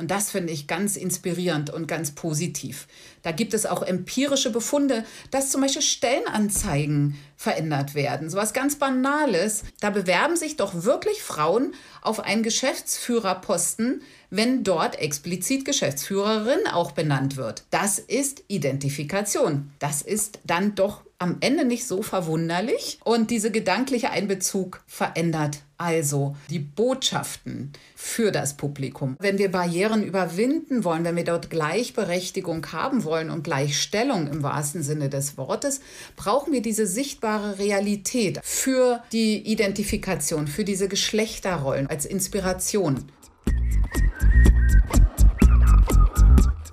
Und 0.00 0.10
das 0.10 0.30
finde 0.30 0.50
ich 0.50 0.66
ganz 0.66 0.96
inspirierend 0.96 1.68
und 1.68 1.86
ganz 1.86 2.12
positiv. 2.12 2.88
Da 3.22 3.32
gibt 3.32 3.52
es 3.52 3.66
auch 3.66 3.82
empirische 3.82 4.48
Befunde, 4.50 5.04
dass 5.30 5.50
zum 5.50 5.60
Beispiel 5.60 5.82
Stellenanzeigen 5.82 7.18
verändert 7.36 7.94
werden. 7.94 8.30
So 8.30 8.38
was 8.38 8.54
ganz 8.54 8.76
Banales. 8.76 9.62
Da 9.80 9.90
bewerben 9.90 10.36
sich 10.36 10.56
doch 10.56 10.84
wirklich 10.84 11.22
Frauen 11.22 11.74
auf 12.00 12.20
einen 12.20 12.42
Geschäftsführerposten, 12.42 14.00
wenn 14.30 14.64
dort 14.64 14.98
explizit 14.98 15.66
Geschäftsführerin 15.66 16.66
auch 16.72 16.92
benannt 16.92 17.36
wird. 17.36 17.64
Das 17.68 17.98
ist 17.98 18.42
Identifikation. 18.48 19.70
Das 19.80 20.00
ist 20.00 20.38
dann 20.44 20.74
doch 20.76 21.02
am 21.18 21.36
Ende 21.40 21.66
nicht 21.66 21.86
so 21.86 22.00
verwunderlich 22.00 23.00
und 23.04 23.30
diese 23.30 23.50
gedankliche 23.50 24.08
Einbezug 24.08 24.82
verändert 24.86 25.58
also 25.80 26.36
die 26.50 26.58
Botschaften 26.58 27.72
für 27.96 28.30
das 28.30 28.56
Publikum. 28.56 29.16
Wenn 29.18 29.38
wir 29.38 29.50
Barrieren 29.50 30.04
überwinden 30.04 30.84
wollen, 30.84 31.04
wenn 31.04 31.16
wir 31.16 31.24
dort 31.24 31.48
Gleichberechtigung 31.48 32.66
haben 32.72 33.04
wollen 33.04 33.30
und 33.30 33.44
Gleichstellung 33.44 34.28
im 34.28 34.42
wahrsten 34.42 34.82
Sinne 34.82 35.08
des 35.08 35.38
Wortes, 35.38 35.80
brauchen 36.16 36.52
wir 36.52 36.60
diese 36.60 36.86
sichtbare 36.86 37.58
Realität 37.58 38.40
für 38.42 39.02
die 39.12 39.38
Identifikation, 39.50 40.46
für 40.46 40.64
diese 40.64 40.88
Geschlechterrollen 40.88 41.86
als 41.86 42.04
Inspiration. 42.04 43.10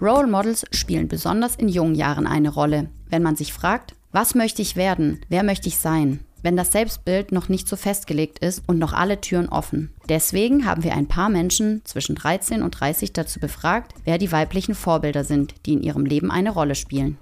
Role 0.01 0.27
Models 0.27 0.65
spielen 0.71 1.07
besonders 1.07 1.55
in 1.55 1.69
jungen 1.69 1.95
Jahren 1.95 2.27
eine 2.27 2.49
Rolle. 2.49 2.89
Wenn 3.09 3.23
man 3.23 3.35
sich 3.35 3.53
fragt, 3.53 3.95
was 4.11 4.35
möchte 4.35 4.61
ich 4.61 4.75
werden? 4.75 5.21
Wer 5.29 5.43
möchte 5.43 5.69
ich 5.69 5.77
sein? 5.77 6.19
Wenn 6.43 6.55
das 6.55 6.71
Selbstbild 6.71 7.31
noch 7.31 7.49
nicht 7.49 7.67
so 7.67 7.75
festgelegt 7.75 8.39
ist 8.39 8.63
und 8.67 8.77
noch 8.77 8.93
alle 8.93 9.19
Türen 9.19 9.49
offen. 9.49 9.91
Deswegen 10.07 10.65
haben 10.65 10.83
wir 10.83 10.93
ein 10.93 11.07
paar 11.07 11.29
Menschen 11.29 11.81
zwischen 11.83 12.15
13 12.15 12.61
und 12.61 12.71
30 12.71 13.11
dazu 13.11 13.39
befragt, 13.39 13.93
wer 14.05 14.17
die 14.17 14.31
weiblichen 14.31 14.75
Vorbilder 14.75 15.23
sind, 15.23 15.55
die 15.65 15.73
in 15.73 15.81
ihrem 15.81 16.05
Leben 16.05 16.29
eine 16.29 16.51
Rolle 16.51 16.75
spielen. 16.75 17.17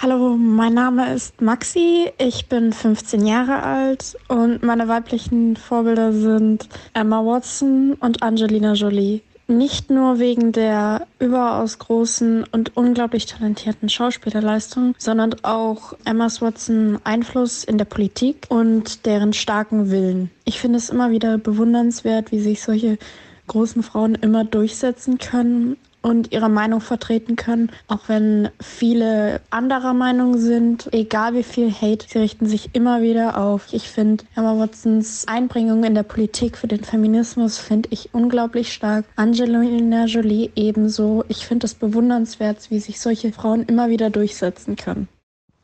Hallo, 0.00 0.36
mein 0.36 0.74
Name 0.74 1.12
ist 1.12 1.40
Maxi, 1.40 2.12
ich 2.18 2.48
bin 2.48 2.72
15 2.72 3.26
Jahre 3.26 3.62
alt 3.62 4.16
und 4.28 4.62
meine 4.62 4.86
weiblichen 4.86 5.56
Vorbilder 5.56 6.12
sind 6.12 6.68
Emma 6.94 7.24
Watson 7.24 7.94
und 7.94 8.22
Angelina 8.22 8.74
Jolie. 8.74 9.22
Nicht 9.48 9.90
nur 9.90 10.18
wegen 10.18 10.50
der 10.50 11.06
überaus 11.20 11.78
großen 11.78 12.44
und 12.50 12.76
unglaublich 12.76 13.26
talentierten 13.26 13.88
Schauspielerleistung, 13.88 14.96
sondern 14.98 15.36
auch 15.44 15.92
Emma 16.04 16.26
Watson 16.40 16.98
Einfluss 17.04 17.62
in 17.62 17.78
der 17.78 17.84
Politik 17.84 18.46
und 18.48 19.06
deren 19.06 19.32
starken 19.32 19.90
Willen. 19.90 20.30
Ich 20.44 20.58
finde 20.60 20.78
es 20.78 20.90
immer 20.90 21.12
wieder 21.12 21.38
bewundernswert, 21.38 22.32
wie 22.32 22.40
sich 22.40 22.60
solche 22.60 22.98
großen 23.46 23.84
Frauen 23.84 24.16
immer 24.16 24.44
durchsetzen 24.44 25.18
können 25.18 25.76
und 26.06 26.30
ihre 26.30 26.48
Meinung 26.48 26.80
vertreten 26.80 27.34
können, 27.34 27.70
auch 27.88 28.08
wenn 28.08 28.48
viele 28.60 29.40
anderer 29.50 29.92
Meinung 29.92 30.38
sind. 30.38 30.88
Egal 30.92 31.34
wie 31.34 31.42
viel 31.42 31.72
Hate, 31.72 32.06
sie 32.08 32.18
richten 32.18 32.46
sich 32.46 32.70
immer 32.74 33.02
wieder 33.02 33.36
auf. 33.38 33.72
Ich 33.72 33.90
finde 33.90 34.24
Emma 34.36 34.56
Watsons 34.56 35.26
Einbringung 35.26 35.82
in 35.82 35.96
der 35.96 36.04
Politik 36.04 36.56
für 36.56 36.68
den 36.68 36.84
Feminismus 36.84 37.58
finde 37.58 37.88
ich 37.90 38.10
unglaublich 38.12 38.72
stark. 38.72 39.04
Angelina 39.16 40.04
Jolie 40.04 40.50
ebenso. 40.54 41.24
Ich 41.26 41.44
finde 41.44 41.66
es 41.66 41.74
bewundernswert, 41.74 42.70
wie 42.70 42.78
sich 42.78 43.00
solche 43.00 43.32
Frauen 43.32 43.64
immer 43.64 43.88
wieder 43.88 44.08
durchsetzen 44.08 44.76
können. 44.76 45.08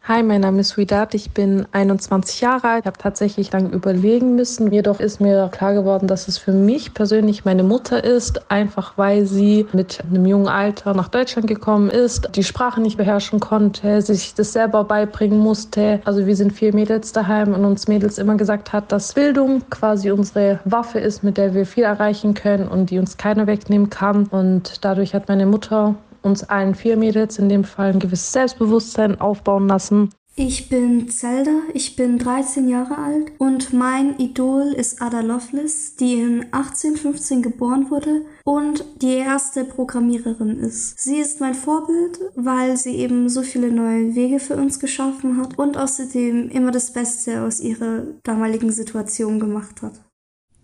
Hi, 0.04 0.20
mein 0.24 0.40
Name 0.40 0.58
ist 0.58 0.76
Widat, 0.76 1.14
ich 1.14 1.30
bin 1.30 1.64
21 1.70 2.40
Jahre 2.40 2.66
alt. 2.66 2.80
Ich 2.80 2.86
habe 2.86 2.98
tatsächlich 2.98 3.52
lange 3.52 3.68
überlegen 3.68 4.34
müssen. 4.34 4.72
Jedoch 4.72 4.98
ist 4.98 5.20
mir 5.20 5.48
klar 5.52 5.74
geworden, 5.74 6.08
dass 6.08 6.26
es 6.26 6.38
für 6.38 6.50
mich 6.50 6.92
persönlich 6.92 7.44
meine 7.44 7.62
Mutter 7.62 8.02
ist, 8.02 8.50
einfach 8.50 8.98
weil 8.98 9.26
sie 9.26 9.64
mit 9.72 10.00
einem 10.00 10.26
jungen 10.26 10.48
Alter 10.48 10.92
nach 10.94 11.06
Deutschland 11.06 11.46
gekommen 11.46 11.88
ist, 11.88 12.30
die 12.34 12.42
Sprache 12.42 12.80
nicht 12.80 12.96
beherrschen 12.96 13.38
konnte, 13.38 14.02
sich 14.02 14.34
das 14.34 14.52
selber 14.52 14.82
beibringen 14.82 15.38
musste. 15.38 16.00
Also 16.04 16.26
wir 16.26 16.34
sind 16.34 16.52
vier 16.52 16.74
Mädels 16.74 17.12
daheim 17.12 17.54
und 17.54 17.64
uns 17.64 17.86
Mädels 17.86 18.18
immer 18.18 18.34
gesagt 18.34 18.72
hat, 18.72 18.90
dass 18.90 19.12
Bildung 19.12 19.62
quasi 19.70 20.10
unsere 20.10 20.58
Waffe 20.64 20.98
ist, 20.98 21.22
mit 21.22 21.36
der 21.36 21.54
wir 21.54 21.64
viel 21.64 21.84
erreichen 21.84 22.34
können 22.34 22.66
und 22.66 22.90
die 22.90 22.98
uns 22.98 23.18
keiner 23.18 23.46
wegnehmen 23.46 23.88
kann. 23.88 24.26
Und 24.26 24.84
dadurch 24.84 25.14
hat 25.14 25.28
meine 25.28 25.46
Mutter 25.46 25.94
uns 26.22 26.44
allen 26.44 26.74
vier 26.74 26.96
Mädels 26.96 27.38
in 27.38 27.48
dem 27.48 27.64
Fall 27.64 27.92
ein 27.92 28.00
gewisses 28.00 28.32
Selbstbewusstsein 28.32 29.20
aufbauen 29.20 29.68
lassen. 29.68 30.10
Ich 30.34 30.70
bin 30.70 31.10
Zelda, 31.10 31.50
ich 31.74 31.94
bin 31.94 32.18
13 32.18 32.66
Jahre 32.66 32.96
alt 32.96 33.32
und 33.36 33.74
mein 33.74 34.18
Idol 34.18 34.72
ist 34.72 35.02
Ada 35.02 35.20
Lovelace, 35.20 35.96
die 35.96 36.14
in 36.22 36.44
1815 36.52 37.42
geboren 37.42 37.90
wurde 37.90 38.22
und 38.44 38.82
die 39.02 39.16
erste 39.16 39.64
Programmiererin 39.64 40.58
ist. 40.58 40.98
Sie 40.98 41.16
ist 41.16 41.40
mein 41.40 41.54
Vorbild, 41.54 42.18
weil 42.34 42.78
sie 42.78 42.96
eben 42.96 43.28
so 43.28 43.42
viele 43.42 43.70
neue 43.70 44.14
Wege 44.14 44.38
für 44.38 44.56
uns 44.56 44.80
geschaffen 44.80 45.36
hat 45.36 45.58
und 45.58 45.76
außerdem 45.76 46.48
immer 46.48 46.70
das 46.70 46.94
Beste 46.94 47.42
aus 47.42 47.60
ihrer 47.60 48.04
damaligen 48.22 48.72
Situation 48.72 49.38
gemacht 49.38 49.82
hat. 49.82 50.00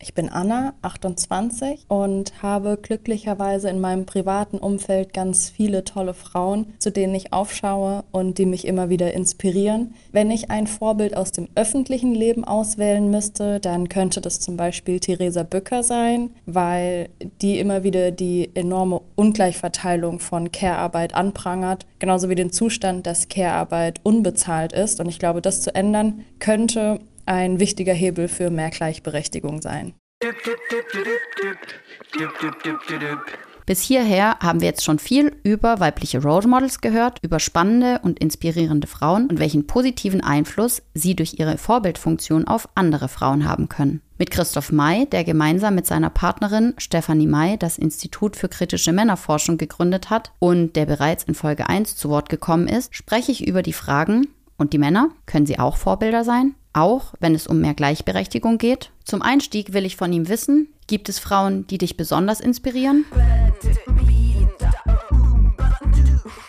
Ich 0.00 0.14
bin 0.14 0.28
Anna, 0.28 0.74
28 0.82 1.86
und 1.88 2.40
habe 2.40 2.78
glücklicherweise 2.80 3.68
in 3.68 3.80
meinem 3.80 4.06
privaten 4.06 4.58
Umfeld 4.58 5.12
ganz 5.12 5.50
viele 5.50 5.82
tolle 5.82 6.14
Frauen, 6.14 6.72
zu 6.78 6.92
denen 6.92 7.16
ich 7.16 7.32
aufschaue 7.32 8.04
und 8.12 8.38
die 8.38 8.46
mich 8.46 8.64
immer 8.64 8.90
wieder 8.90 9.12
inspirieren. 9.12 9.94
Wenn 10.12 10.30
ich 10.30 10.50
ein 10.50 10.68
Vorbild 10.68 11.16
aus 11.16 11.32
dem 11.32 11.48
öffentlichen 11.56 12.14
Leben 12.14 12.44
auswählen 12.44 13.10
müsste, 13.10 13.58
dann 13.58 13.88
könnte 13.88 14.20
das 14.20 14.38
zum 14.38 14.56
Beispiel 14.56 15.00
Theresa 15.00 15.42
Bücker 15.42 15.82
sein, 15.82 16.30
weil 16.46 17.08
die 17.42 17.58
immer 17.58 17.82
wieder 17.82 18.12
die 18.12 18.50
enorme 18.54 19.00
Ungleichverteilung 19.16 20.20
von 20.20 20.52
Care-Arbeit 20.52 21.14
anprangert, 21.14 21.86
genauso 21.98 22.28
wie 22.28 22.36
den 22.36 22.52
Zustand, 22.52 23.04
dass 23.06 23.28
Care-Arbeit 23.28 24.00
unbezahlt 24.04 24.72
ist. 24.72 25.00
Und 25.00 25.08
ich 25.08 25.18
glaube, 25.18 25.42
das 25.42 25.60
zu 25.60 25.74
ändern 25.74 26.24
könnte 26.38 27.00
ein 27.28 27.60
wichtiger 27.60 27.92
Hebel 27.92 28.28
für 28.28 28.50
mehr 28.50 28.70
Gleichberechtigung 28.70 29.60
sein. 29.60 29.94
Bis 33.66 33.82
hierher 33.82 34.38
haben 34.40 34.62
wir 34.62 34.68
jetzt 34.68 34.82
schon 34.82 34.98
viel 34.98 35.36
über 35.42 35.78
weibliche 35.78 36.22
Role 36.22 36.48
Models 36.48 36.80
gehört, 36.80 37.18
über 37.22 37.38
spannende 37.38 38.00
und 38.02 38.18
inspirierende 38.18 38.86
Frauen 38.86 39.26
und 39.26 39.38
welchen 39.38 39.66
positiven 39.66 40.22
Einfluss 40.22 40.82
sie 40.94 41.14
durch 41.14 41.38
ihre 41.38 41.58
Vorbildfunktion 41.58 42.48
auf 42.48 42.66
andere 42.74 43.08
Frauen 43.08 43.46
haben 43.46 43.68
können. 43.68 44.00
Mit 44.16 44.30
Christoph 44.30 44.72
May, 44.72 45.04
der 45.04 45.22
gemeinsam 45.22 45.74
mit 45.74 45.86
seiner 45.86 46.08
Partnerin 46.08 46.72
Stefanie 46.78 47.26
May 47.26 47.58
das 47.58 47.76
Institut 47.76 48.36
für 48.36 48.48
kritische 48.48 48.92
Männerforschung 48.92 49.58
gegründet 49.58 50.08
hat 50.08 50.32
und 50.38 50.74
der 50.74 50.86
bereits 50.86 51.24
in 51.24 51.34
Folge 51.34 51.68
1 51.68 51.94
zu 51.94 52.08
Wort 52.08 52.30
gekommen 52.30 52.68
ist, 52.68 52.96
spreche 52.96 53.32
ich 53.32 53.46
über 53.46 53.62
die 53.62 53.74
Fragen, 53.74 54.28
und 54.56 54.72
die 54.72 54.78
Männer, 54.78 55.10
können 55.24 55.46
sie 55.46 55.58
auch 55.58 55.76
Vorbilder 55.76 56.24
sein? 56.24 56.54
Auch 56.78 57.14
wenn 57.18 57.34
es 57.34 57.48
um 57.48 57.60
mehr 57.60 57.74
Gleichberechtigung 57.74 58.56
geht? 58.56 58.92
Zum 59.02 59.20
Einstieg 59.20 59.72
will 59.72 59.84
ich 59.84 59.96
von 59.96 60.12
ihm 60.12 60.28
wissen, 60.28 60.68
gibt 60.86 61.08
es 61.08 61.18
Frauen, 61.18 61.66
die 61.66 61.76
dich 61.76 61.96
besonders 61.96 62.38
inspirieren? 62.38 63.04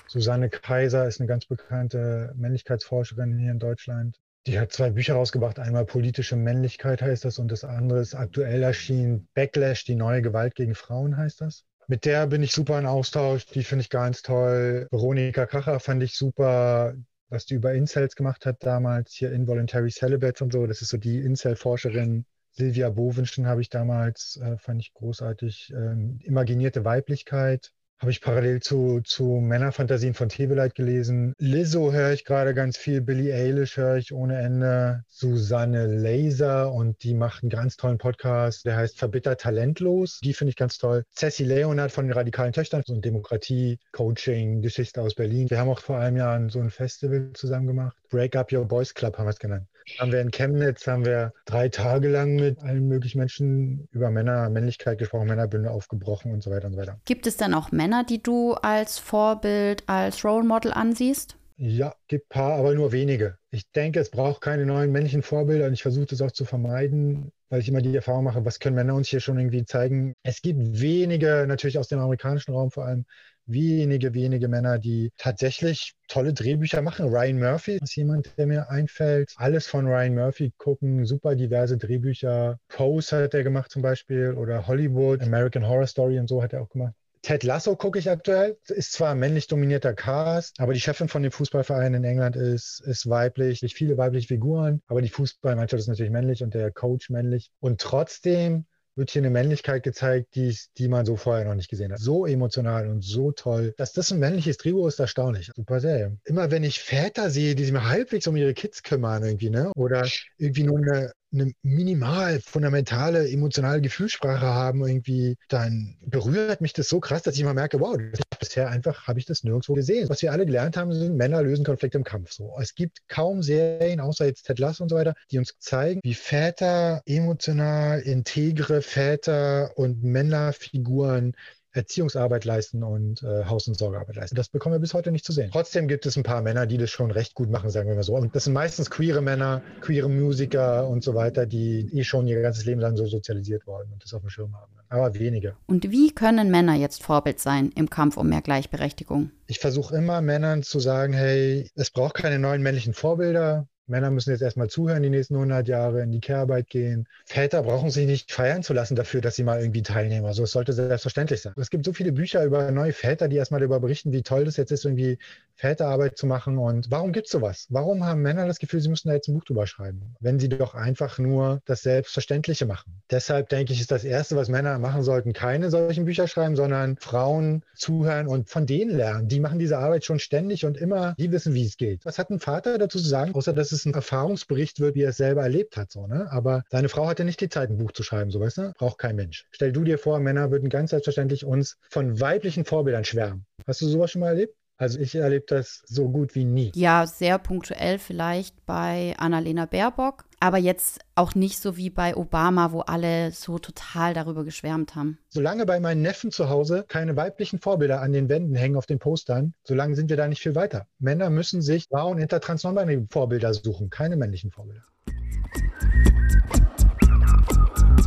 Susanne 0.07 0.49
Kaiser 0.49 1.07
ist 1.07 1.19
eine 1.19 1.25
ganz 1.25 1.47
bekannte 1.47 2.31
Männlichkeitsforscherin 2.35 3.39
hier 3.39 3.49
in 3.49 3.57
Deutschland. 3.57 4.19
Die 4.45 4.59
hat 4.59 4.71
zwei 4.71 4.91
Bücher 4.91 5.15
rausgebracht. 5.15 5.57
Einmal 5.57 5.85
Politische 5.85 6.35
Männlichkeit 6.35 7.01
heißt 7.01 7.25
das 7.25 7.39
und 7.39 7.51
das 7.51 7.63
andere 7.63 7.99
ist 7.99 8.13
aktuell 8.13 8.61
erschienen 8.61 9.27
Backlash, 9.33 9.83
die 9.85 9.95
neue 9.95 10.21
Gewalt 10.21 10.53
gegen 10.53 10.75
Frauen 10.75 11.17
heißt 11.17 11.41
das. 11.41 11.63
Mit 11.87 12.05
der 12.05 12.27
bin 12.27 12.43
ich 12.43 12.51
super 12.51 12.77
in 12.77 12.85
Austausch. 12.85 13.47
Die 13.47 13.63
finde 13.63 13.81
ich 13.81 13.89
ganz 13.89 14.21
toll. 14.21 14.85
Veronika 14.91 15.47
Kracher 15.47 15.79
fand 15.79 16.03
ich 16.03 16.15
super 16.15 16.93
was 17.29 17.45
die 17.45 17.55
über 17.55 17.73
Incels 17.73 18.15
gemacht 18.15 18.45
hat 18.45 18.57
damals, 18.63 19.13
hier 19.13 19.31
Involuntary 19.31 19.91
Celibates 19.91 20.41
und 20.41 20.53
so. 20.53 20.67
Das 20.67 20.81
ist 20.81 20.89
so 20.89 20.97
die 20.97 21.19
Incel-Forscherin 21.19 22.25
Silvia 22.51 22.89
Bowenschen 22.89 23.47
habe 23.47 23.61
ich 23.61 23.69
damals, 23.69 24.37
äh, 24.43 24.57
fand 24.57 24.81
ich 24.81 24.93
großartig. 24.93 25.71
Ähm, 25.75 26.19
imaginierte 26.23 26.83
Weiblichkeit 26.83 27.71
habe 27.99 28.11
ich 28.11 28.21
parallel 28.21 28.61
zu, 28.61 29.01
zu 29.03 29.41
Männerfantasien 29.41 30.13
von 30.13 30.29
Tebeleit 30.29 30.73
gelesen. 30.73 31.33
Lizzo 31.37 31.91
höre 31.91 32.13
ich 32.13 32.23
gerade 32.23 32.53
ganz 32.53 32.77
viel, 32.77 33.01
Billie 33.01 33.33
Eilish 33.33 33.75
höre 33.75 33.97
ich 33.97 34.13
ohne 34.13 34.39
Ende, 34.39 35.03
Susanne 35.09 35.87
Laser 35.87 36.71
und 36.71 37.03
die 37.03 37.13
macht 37.13 37.43
einen 37.43 37.49
ganz 37.49 37.75
tollen 37.75 37.97
Podcast, 37.97 38.65
der 38.65 38.77
heißt 38.77 38.97
Verbittert 38.97 39.41
Talentlos. 39.41 40.21
Die 40.23 40.33
finde 40.33 40.51
ich 40.51 40.55
ganz 40.55 40.77
toll. 40.77 41.03
Ceci 41.13 41.43
Leonard 41.43 41.91
von 41.91 42.05
den 42.05 42.13
Radikalen 42.13 42.53
Töchtern, 42.53 42.83
so 42.85 42.93
ein 42.93 43.01
Demokratie-Coaching-Geschichte 43.01 45.01
aus 45.01 45.15
Berlin. 45.15 45.49
Wir 45.49 45.59
haben 45.59 45.69
auch 45.69 45.79
vor 45.79 45.99
einem 45.99 46.15
Jahr 46.15 46.49
so 46.49 46.59
ein 46.59 46.69
Festival 46.69 47.31
zusammen 47.33 47.67
gemacht. 47.67 47.97
Break 48.09 48.37
Up 48.37 48.53
Your 48.53 48.65
Boys 48.65 48.93
Club 48.93 49.17
haben 49.17 49.25
wir 49.25 49.31
es 49.31 49.39
genannt. 49.39 49.67
Haben 49.97 50.11
wir 50.11 50.21
in 50.21 50.31
Chemnitz, 50.31 50.85
haben 50.87 51.05
wir 51.05 51.33
drei 51.45 51.69
Tage 51.69 52.09
lang 52.09 52.35
mit 52.35 52.59
allen 52.61 52.87
möglichen 52.87 53.19
Menschen 53.19 53.87
über 53.91 54.11
Männer, 54.11 54.49
Männlichkeit 54.49 54.97
gesprochen, 54.97 55.27
Männerbünde 55.27 55.71
aufgebrochen 55.71 56.31
und 56.31 56.43
so 56.43 56.51
weiter 56.51 56.67
und 56.67 56.73
so 56.73 56.79
weiter. 56.79 56.99
Gibt 57.05 57.27
es 57.27 57.37
denn 57.37 57.53
auch 57.53 57.71
Männer, 57.71 58.03
die 58.03 58.21
du 58.21 58.53
als 58.53 58.99
Vorbild, 58.99 59.83
als 59.87 60.23
Role 60.23 60.45
Model 60.45 60.71
ansiehst? 60.73 61.37
Ja, 61.61 61.93
gibt 62.07 62.27
ein 62.27 62.29
paar, 62.29 62.53
aber 62.53 62.73
nur 62.73 62.93
wenige. 62.93 63.37
Ich 63.51 63.69
denke, 63.71 63.99
es 63.99 64.09
braucht 64.09 64.39
keine 64.39 64.65
neuen 64.65 64.93
männlichen 64.93 65.21
Vorbilder 65.21 65.67
und 65.67 65.73
ich 65.73 65.81
versuche 65.81 66.05
das 66.05 66.21
auch 66.21 66.31
zu 66.31 66.45
vermeiden, 66.45 67.33
weil 67.49 67.59
ich 67.59 67.67
immer 67.67 67.81
die 67.81 67.93
Erfahrung 67.93 68.23
mache, 68.23 68.45
was 68.45 68.59
können 68.59 68.77
Männer 68.77 68.95
uns 68.95 69.09
hier 69.09 69.19
schon 69.19 69.37
irgendwie 69.37 69.65
zeigen. 69.65 70.13
Es 70.23 70.41
gibt 70.41 70.79
wenige, 70.79 71.43
natürlich 71.49 71.77
aus 71.77 71.89
dem 71.89 71.99
amerikanischen 71.99 72.53
Raum 72.53 72.71
vor 72.71 72.85
allem, 72.85 73.05
wenige, 73.49 74.13
wenige 74.13 74.47
Männer, 74.47 74.79
die 74.79 75.11
tatsächlich 75.17 75.93
tolle 76.07 76.33
Drehbücher 76.33 76.81
machen. 76.81 77.07
Ryan 77.07 77.39
Murphy 77.39 77.79
ist 77.81 77.95
jemand, 77.95 78.37
der 78.37 78.47
mir 78.47 78.69
einfällt. 78.69 79.33
Alles 79.35 79.67
von 79.67 79.87
Ryan 79.87 80.15
Murphy 80.15 80.53
gucken, 80.57 81.05
super 81.05 81.35
diverse 81.35 81.77
Drehbücher. 81.77 82.59
Pose 82.69 83.23
hat 83.23 83.33
er 83.33 83.43
gemacht 83.43 83.71
zum 83.71 83.81
Beispiel 83.81 84.33
oder 84.33 84.67
Hollywood, 84.67 85.21
American 85.21 85.67
Horror 85.67 85.87
Story 85.87 86.19
und 86.19 86.27
so 86.27 86.41
hat 86.41 86.53
er 86.53 86.61
auch 86.61 86.69
gemacht. 86.69 86.93
Ted 87.21 87.43
Lasso 87.43 87.75
gucke 87.75 87.99
ich 87.99 88.09
aktuell. 88.09 88.57
Ist 88.67 88.93
zwar 88.93 89.13
männlich 89.13 89.47
dominierter 89.47 89.93
Cast, 89.93 90.59
aber 90.59 90.73
die 90.73 90.79
Chefin 90.79 91.09
von 91.09 91.21
dem 91.21 91.31
Fußballverein 91.31 91.93
in 91.93 92.03
England 92.03 92.35
ist, 92.37 92.81
ist 92.85 93.09
weiblich. 93.09 93.61
Nicht 93.61 93.75
viele 93.75 93.97
weibliche 93.97 94.27
Figuren, 94.27 94.81
aber 94.87 95.01
die 95.01 95.09
Fußballmannschaft 95.09 95.81
ist 95.81 95.87
natürlich 95.87 96.11
männlich 96.11 96.43
und 96.43 96.53
der 96.53 96.71
Coach 96.71 97.09
männlich. 97.09 97.51
Und 97.59 97.81
trotzdem 97.81 98.65
wird 98.99 99.09
hier 99.09 99.21
eine 99.21 99.31
Männlichkeit 99.31 99.81
gezeigt, 99.81 100.35
die, 100.35 100.55
die 100.77 100.87
man 100.87 101.05
so 101.05 101.15
vorher 101.15 101.45
noch 101.45 101.55
nicht 101.55 101.69
gesehen 101.69 101.91
hat. 101.91 101.99
So 101.99 102.27
emotional 102.27 102.87
und 102.87 103.03
so 103.03 103.31
toll. 103.31 103.73
Dass 103.77 103.93
das 103.93 104.11
ein 104.11 104.19
männliches 104.19 104.57
Trio 104.57 104.87
ist, 104.87 104.99
erstaunlich. 104.99 105.49
Super 105.55 105.79
Serie. 105.79 106.17
Immer 106.25 106.51
wenn 106.51 106.63
ich 106.63 106.79
Väter 106.79 107.31
sehe, 107.31 107.55
die 107.55 107.63
sich 107.63 107.73
mal 107.73 107.87
halbwegs 107.87 108.27
um 108.27 108.35
ihre 108.35 108.53
Kids 108.53 108.83
kümmern 108.83 109.23
irgendwie, 109.23 109.49
ne? 109.49 109.71
Oder 109.75 110.07
irgendwie 110.37 110.63
nur 110.63 110.77
eine, 110.77 111.11
eine 111.31 111.51
minimal 111.61 112.41
fundamentale 112.41 113.29
emotionale 113.29 113.81
Gefühlssprache 113.81 114.45
haben 114.45 114.85
irgendwie, 114.85 115.37
dann 115.47 115.97
berührt 116.01 116.61
mich 116.61 116.73
das 116.73 116.89
so 116.89 116.99
krass, 116.99 117.23
dass 117.23 117.35
ich 117.35 117.41
immer 117.41 117.53
merke, 117.53 117.79
wow, 117.79 117.97
bisher 118.39 118.69
einfach 118.69 119.07
habe 119.07 119.19
ich 119.19 119.25
das 119.25 119.43
nirgendwo 119.43 119.73
gesehen. 119.73 120.09
Was 120.09 120.21
wir 120.21 120.31
alle 120.31 120.45
gelernt 120.45 120.77
haben, 120.77 120.91
sind 120.93 121.15
Männer 121.15 121.43
lösen 121.43 121.65
Konflikte 121.65 121.97
im 121.97 122.03
Kampf. 122.03 122.31
So, 122.31 122.55
es 122.59 122.73
gibt 122.75 123.07
kaum 123.07 123.43
Serien, 123.43 123.99
außer 123.99 124.25
jetzt 124.25 124.43
Ted 124.43 124.59
Lasso 124.59 124.83
und 124.83 124.89
so 124.89 124.95
weiter, 124.95 125.13
die 125.31 125.37
uns 125.37 125.55
zeigen, 125.59 125.99
wie 126.03 126.13
Väter 126.13 127.01
emotional 127.05 127.99
integre 127.99 128.81
Väter 128.81 129.77
und 129.77 130.03
Männerfiguren 130.03 131.35
Erziehungsarbeit 131.71 132.45
leisten 132.45 132.83
und 132.83 133.21
äh, 133.23 133.45
Haus- 133.45 133.67
und 133.67 133.77
Sorgearbeit 133.77 134.15
leisten. 134.15 134.35
Das 134.35 134.49
bekommen 134.49 134.75
wir 134.75 134.79
bis 134.79 134.93
heute 134.93 135.11
nicht 135.11 135.25
zu 135.25 135.31
sehen. 135.31 135.49
Trotzdem 135.51 135.87
gibt 135.87 136.05
es 136.05 136.17
ein 136.17 136.23
paar 136.23 136.41
Männer, 136.41 136.65
die 136.65 136.77
das 136.77 136.89
schon 136.89 137.11
recht 137.11 137.35
gut 137.35 137.49
machen, 137.49 137.69
sagen 137.69 137.87
wir 137.87 137.95
mal 137.95 138.03
so. 138.03 138.15
Und 138.15 138.35
das 138.35 138.45
sind 138.45 138.53
meistens 138.53 138.89
queere 138.89 139.21
Männer, 139.21 139.61
queere 139.81 140.09
Musiker 140.09 140.87
und 140.87 141.03
so 141.03 141.13
weiter, 141.13 141.45
die 141.45 141.89
eh 141.93 142.03
schon 142.03 142.27
ihr 142.27 142.41
ganzes 142.41 142.65
Leben 142.65 142.81
lang 142.81 142.97
so 142.97 143.05
sozialisiert 143.05 143.67
worden 143.67 143.89
und 143.93 144.03
das 144.03 144.13
auf 144.13 144.21
dem 144.21 144.29
Schirm 144.29 144.55
haben. 144.55 144.71
Aber 144.89 145.13
wenige. 145.13 145.55
Und 145.67 145.91
wie 145.91 146.11
können 146.11 146.49
Männer 146.49 146.73
jetzt 146.75 147.03
Vorbild 147.03 147.39
sein 147.39 147.71
im 147.75 147.89
Kampf 147.89 148.17
um 148.17 148.27
mehr 148.29 148.41
Gleichberechtigung? 148.41 149.31
Ich 149.45 149.59
versuche 149.59 149.95
immer 149.95 150.21
Männern 150.21 150.63
zu 150.63 150.79
sagen, 150.79 151.13
hey, 151.13 151.69
es 151.75 151.91
braucht 151.91 152.15
keine 152.15 152.39
neuen 152.39 152.63
männlichen 152.63 152.93
Vorbilder. 152.93 153.67
Männer 153.89 154.11
müssen 154.11 154.31
jetzt 154.31 154.41
erstmal 154.41 154.69
zuhören 154.69 155.03
die 155.03 155.09
nächsten 155.09 155.35
100 155.35 155.67
Jahre, 155.67 156.01
in 156.01 156.11
die 156.11 156.19
Care-Arbeit 156.19 156.69
gehen. 156.69 157.07
Väter 157.25 157.63
brauchen 157.63 157.89
sich 157.89 158.05
nicht 158.05 158.31
feiern 158.31 158.63
zu 158.63 158.73
lassen 158.73 158.95
dafür, 158.95 159.21
dass 159.21 159.35
sie 159.35 159.43
mal 159.43 159.59
irgendwie 159.59 159.81
teilnehmen. 159.81 160.25
Also 160.25 160.43
es 160.43 160.51
sollte 160.51 160.73
selbstverständlich 160.73 161.41
sein. 161.41 161.53
Es 161.57 161.69
gibt 161.69 161.85
so 161.85 161.93
viele 161.93 162.11
Bücher 162.11 162.43
über 162.43 162.71
neue 162.71 162.93
Väter, 162.93 163.27
die 163.27 163.35
erstmal 163.35 163.59
darüber 163.59 163.79
berichten, 163.79 164.11
wie 164.11 164.21
toll 164.21 164.45
das 164.45 164.57
jetzt 164.57 164.71
ist, 164.71 164.85
irgendwie 164.85 165.17
Väterarbeit 165.55 166.17
zu 166.17 166.25
machen. 166.25 166.57
Und 166.57 166.89
warum 166.89 167.11
gibt 167.11 167.27
es 167.27 167.31
sowas? 167.31 167.67
Warum 167.69 168.05
haben 168.05 168.21
Männer 168.21 168.47
das 168.47 168.59
Gefühl, 168.59 168.79
sie 168.79 168.89
müssen 168.89 169.09
da 169.09 169.13
jetzt 169.13 169.27
ein 169.27 169.33
Buch 169.33 169.43
drüber 169.43 169.67
schreiben, 169.67 170.15
wenn 170.19 170.39
sie 170.39 170.49
doch 170.49 170.73
einfach 170.75 171.19
nur 171.19 171.61
das 171.65 171.81
Selbstverständliche 171.81 172.65
machen? 172.65 173.01
Deshalb 173.11 173.49
denke 173.49 173.73
ich, 173.73 173.81
ist 173.81 173.91
das 173.91 174.03
Erste, 174.03 174.35
was 174.35 174.49
Männer 174.49 174.79
machen 174.79 175.03
sollten, 175.03 175.33
keine 175.33 175.69
solchen 175.69 176.05
Bücher 176.05 176.27
schreiben, 176.27 176.55
sondern 176.55 176.97
Frauen 176.97 177.63
zuhören 177.75 178.27
und 178.27 178.49
von 178.49 178.65
denen 178.65 178.95
lernen. 178.95 179.27
Die 179.27 179.39
machen 179.39 179.59
diese 179.59 179.77
Arbeit 179.77 180.05
schon 180.05 180.19
ständig 180.19 180.65
und 180.65 180.77
immer, 180.77 181.15
die 181.19 181.31
wissen, 181.31 181.53
wie 181.53 181.65
es 181.65 181.77
geht. 181.77 182.05
Was 182.05 182.17
hat 182.17 182.29
ein 182.29 182.39
Vater 182.39 182.77
dazu 182.77 182.99
zu 182.99 183.07
sagen, 183.07 183.35
außer 183.35 183.53
dass 183.53 183.71
es 183.71 183.78
ein 183.85 183.93
Erfahrungsbericht 183.93 184.79
wird, 184.79 184.95
wie 184.95 185.03
er 185.03 185.09
es 185.09 185.17
selber 185.17 185.43
erlebt 185.43 185.77
hat, 185.77 185.91
so, 185.91 186.07
ne? 186.07 186.27
Aber 186.31 186.63
seine 186.69 186.89
Frau 186.89 187.07
hatte 187.07 187.25
nicht 187.25 187.41
die 187.41 187.49
Zeit, 187.49 187.69
ein 187.69 187.77
Buch 187.77 187.91
zu 187.91 188.03
schreiben, 188.03 188.31
so, 188.31 188.39
weißt 188.39 188.57
du? 188.57 188.73
Braucht 188.77 188.97
kein 188.97 189.15
Mensch. 189.15 189.45
Stell 189.51 189.71
du 189.71 189.83
dir 189.83 189.97
vor, 189.97 190.19
Männer 190.19 190.51
würden 190.51 190.69
ganz 190.69 190.91
selbstverständlich 190.91 191.45
uns 191.45 191.77
von 191.89 192.19
weiblichen 192.19 192.65
Vorbildern 192.65 193.05
schwärmen. 193.05 193.45
Hast 193.67 193.81
du 193.81 193.87
sowas 193.87 194.11
schon 194.11 194.21
mal 194.21 194.29
erlebt? 194.29 194.55
Also 194.79 194.97
ich 194.97 195.13
erlebe 195.13 195.43
das 195.45 195.83
so 195.85 196.07
gut 196.07 196.35
wie 196.35 196.45
nie. 196.45 196.71
Ja, 196.73 197.05
sehr 197.05 197.37
punktuell 197.37 197.99
vielleicht 197.99 198.65
bei 198.65 199.13
Annalena 199.17 199.65
Baerbock, 199.65 200.23
aber 200.39 200.57
jetzt 200.57 201.01
auch 201.15 201.35
nicht 201.35 201.59
so 201.59 201.75
wie 201.75 201.89
bei 201.89 202.15
Obama, 202.15 202.71
wo 202.71 202.79
alle 202.79 203.33
so 203.33 203.59
total 203.59 204.13
darüber 204.13 204.45
geschwärmt 204.45 204.95
haben. 204.95 205.17
Solange 205.27 205.65
bei 205.65 205.81
meinen 205.81 206.01
Neffen 206.01 206.31
zu 206.31 206.47
Hause 206.47 206.85
keine 206.87 207.17
weiblichen 207.17 207.59
Vorbilder 207.59 208.01
an 208.01 208.13
den 208.13 208.29
Wänden 208.29 208.55
hängen 208.55 208.77
auf 208.77 208.85
den 208.85 208.99
Postern, 208.99 209.53
solange 209.65 209.95
sind 209.95 210.09
wir 210.09 210.15
da 210.15 210.29
nicht 210.29 210.41
viel 210.41 210.55
weiter. 210.55 210.87
Männer 210.97 211.29
müssen 211.29 211.61
sich 211.61 211.87
Frauen 211.89 212.17
hinter 212.17 212.39
transnormativen 212.39 213.09
Vorbilder 213.09 213.53
suchen, 213.53 213.89
keine 213.89 214.15
männlichen 214.15 214.49
Vorbilder. 214.49 214.85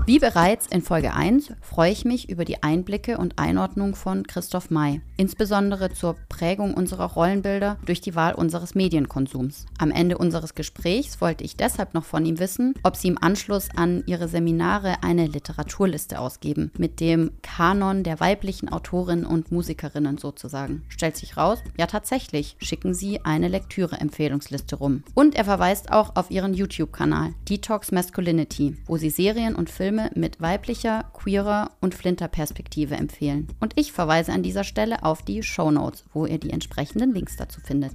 Wie 0.04 0.18
bereits 0.18 0.66
in 0.66 0.82
Folge 0.82 1.14
1 1.14 1.52
freue 1.60 1.92
ich 1.92 2.04
mich 2.04 2.28
über 2.28 2.44
die 2.44 2.62
Einblicke 2.62 3.18
und 3.18 3.38
Einordnung 3.38 3.94
von 3.94 4.26
Christoph 4.26 4.68
May, 4.68 5.00
insbesondere 5.16 5.92
zur 5.92 6.16
Prägung 6.28 6.74
unserer 6.74 7.12
Rollenbilder 7.12 7.78
durch 7.86 8.00
die 8.00 8.16
Wahl 8.16 8.34
unseres 8.34 8.74
Medienkonsums. 8.74 9.66
Am 9.78 9.92
Ende 9.92 10.18
unseres 10.18 10.56
Gesprächs 10.56 11.20
wollte 11.20 11.44
ich 11.44 11.56
deshalb 11.56 11.94
noch 11.94 12.04
von 12.04 12.26
ihm 12.26 12.40
wissen, 12.40 12.74
ob 12.82 12.96
sie 12.96 13.08
im 13.08 13.22
Anschluss 13.22 13.68
an 13.76 14.02
ihre 14.06 14.26
Seminare 14.26 15.04
eine 15.04 15.28
Literaturliste 15.28 16.18
ausgeben, 16.18 16.72
mit 16.76 16.98
dem 16.98 17.30
Kanon 17.42 18.02
der 18.02 18.18
weiblichen 18.18 18.70
Autorinnen 18.70 19.24
und 19.24 19.52
Musikerinnen 19.52 20.18
sozusagen. 20.18 20.82
Stellt 20.88 21.16
sich 21.16 21.36
raus, 21.36 21.60
ja 21.78 21.86
tatsächlich, 21.86 22.56
schicken 22.60 22.92
sie 22.92 23.24
eine 23.24 23.46
Lektüre-Empfehlungsliste 23.46 24.74
rum. 24.76 25.04
Und 25.14 25.36
er 25.36 25.44
verweist 25.44 25.92
auch 25.92 26.16
auf 26.16 26.30
ihren 26.32 26.54
YouTube-Kanal 26.54 27.34
Detox 27.48 27.92
Masculinity, 27.92 28.76
wo 28.86 28.96
sie 28.96 29.10
Serien 29.10 29.54
und 29.54 29.70
Filme 29.70 29.81
Filme 29.82 30.12
mit 30.14 30.40
weiblicher, 30.40 31.10
queerer 31.12 31.72
und 31.80 31.92
Flinterperspektive 31.92 32.94
empfehlen. 32.94 33.48
Und 33.58 33.72
ich 33.74 33.90
verweise 33.90 34.32
an 34.32 34.44
dieser 34.44 34.62
Stelle 34.62 35.02
auf 35.02 35.22
die 35.22 35.42
Show 35.42 35.72
Notes, 35.72 36.04
wo 36.12 36.24
ihr 36.24 36.38
die 36.38 36.50
entsprechenden 36.50 37.12
Links 37.12 37.36
dazu 37.36 37.60
findet. 37.60 37.94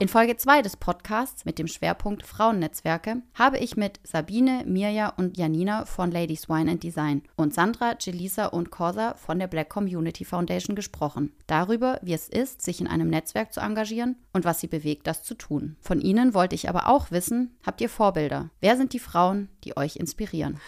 In 0.00 0.08
Folge 0.08 0.36
2 0.36 0.62
des 0.62 0.76
Podcasts 0.76 1.44
mit 1.44 1.56
dem 1.56 1.68
Schwerpunkt 1.68 2.26
Frauennetzwerke 2.26 3.22
habe 3.32 3.58
ich 3.58 3.76
mit 3.76 4.00
Sabine, 4.02 4.64
Mirja 4.66 5.10
und 5.16 5.38
Janina 5.38 5.84
von 5.84 6.10
Ladies 6.10 6.48
Wine 6.48 6.72
and 6.72 6.82
Design 6.82 7.22
und 7.36 7.54
Sandra, 7.54 7.94
Jelisa 8.00 8.46
und 8.46 8.72
Corsa 8.72 9.14
von 9.14 9.38
der 9.38 9.46
Black 9.46 9.68
Community 9.68 10.24
Foundation 10.24 10.74
gesprochen. 10.74 11.32
Darüber, 11.46 12.00
wie 12.02 12.12
es 12.12 12.28
ist, 12.28 12.60
sich 12.60 12.80
in 12.80 12.88
einem 12.88 13.08
Netzwerk 13.08 13.52
zu 13.52 13.60
engagieren 13.60 14.16
und 14.32 14.44
was 14.44 14.60
sie 14.60 14.66
bewegt, 14.66 15.06
das 15.06 15.22
zu 15.22 15.34
tun. 15.34 15.76
Von 15.80 16.00
ihnen 16.00 16.34
wollte 16.34 16.56
ich 16.56 16.68
aber 16.68 16.88
auch 16.88 17.12
wissen, 17.12 17.56
habt 17.64 17.80
ihr 17.80 17.88
Vorbilder? 17.88 18.50
Wer 18.60 18.76
sind 18.76 18.94
die 18.94 18.98
Frauen, 18.98 19.48
die 19.62 19.76
euch 19.76 19.94
inspirieren? 19.94 20.58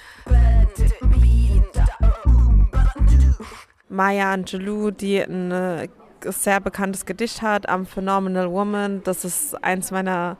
Maya 3.89 4.33
Angelou, 4.33 4.93
die 4.93 5.21
eine 5.21 5.89
sehr 6.24 6.61
bekanntes 6.61 7.07
Gedicht 7.07 7.42
hat, 7.42 7.68
am 7.68 7.87
Phenomenal 7.87 8.50
Woman. 8.50 9.02
Das 9.05 9.24
ist 9.24 9.62
eins 9.62 9.90
meiner 9.90 10.37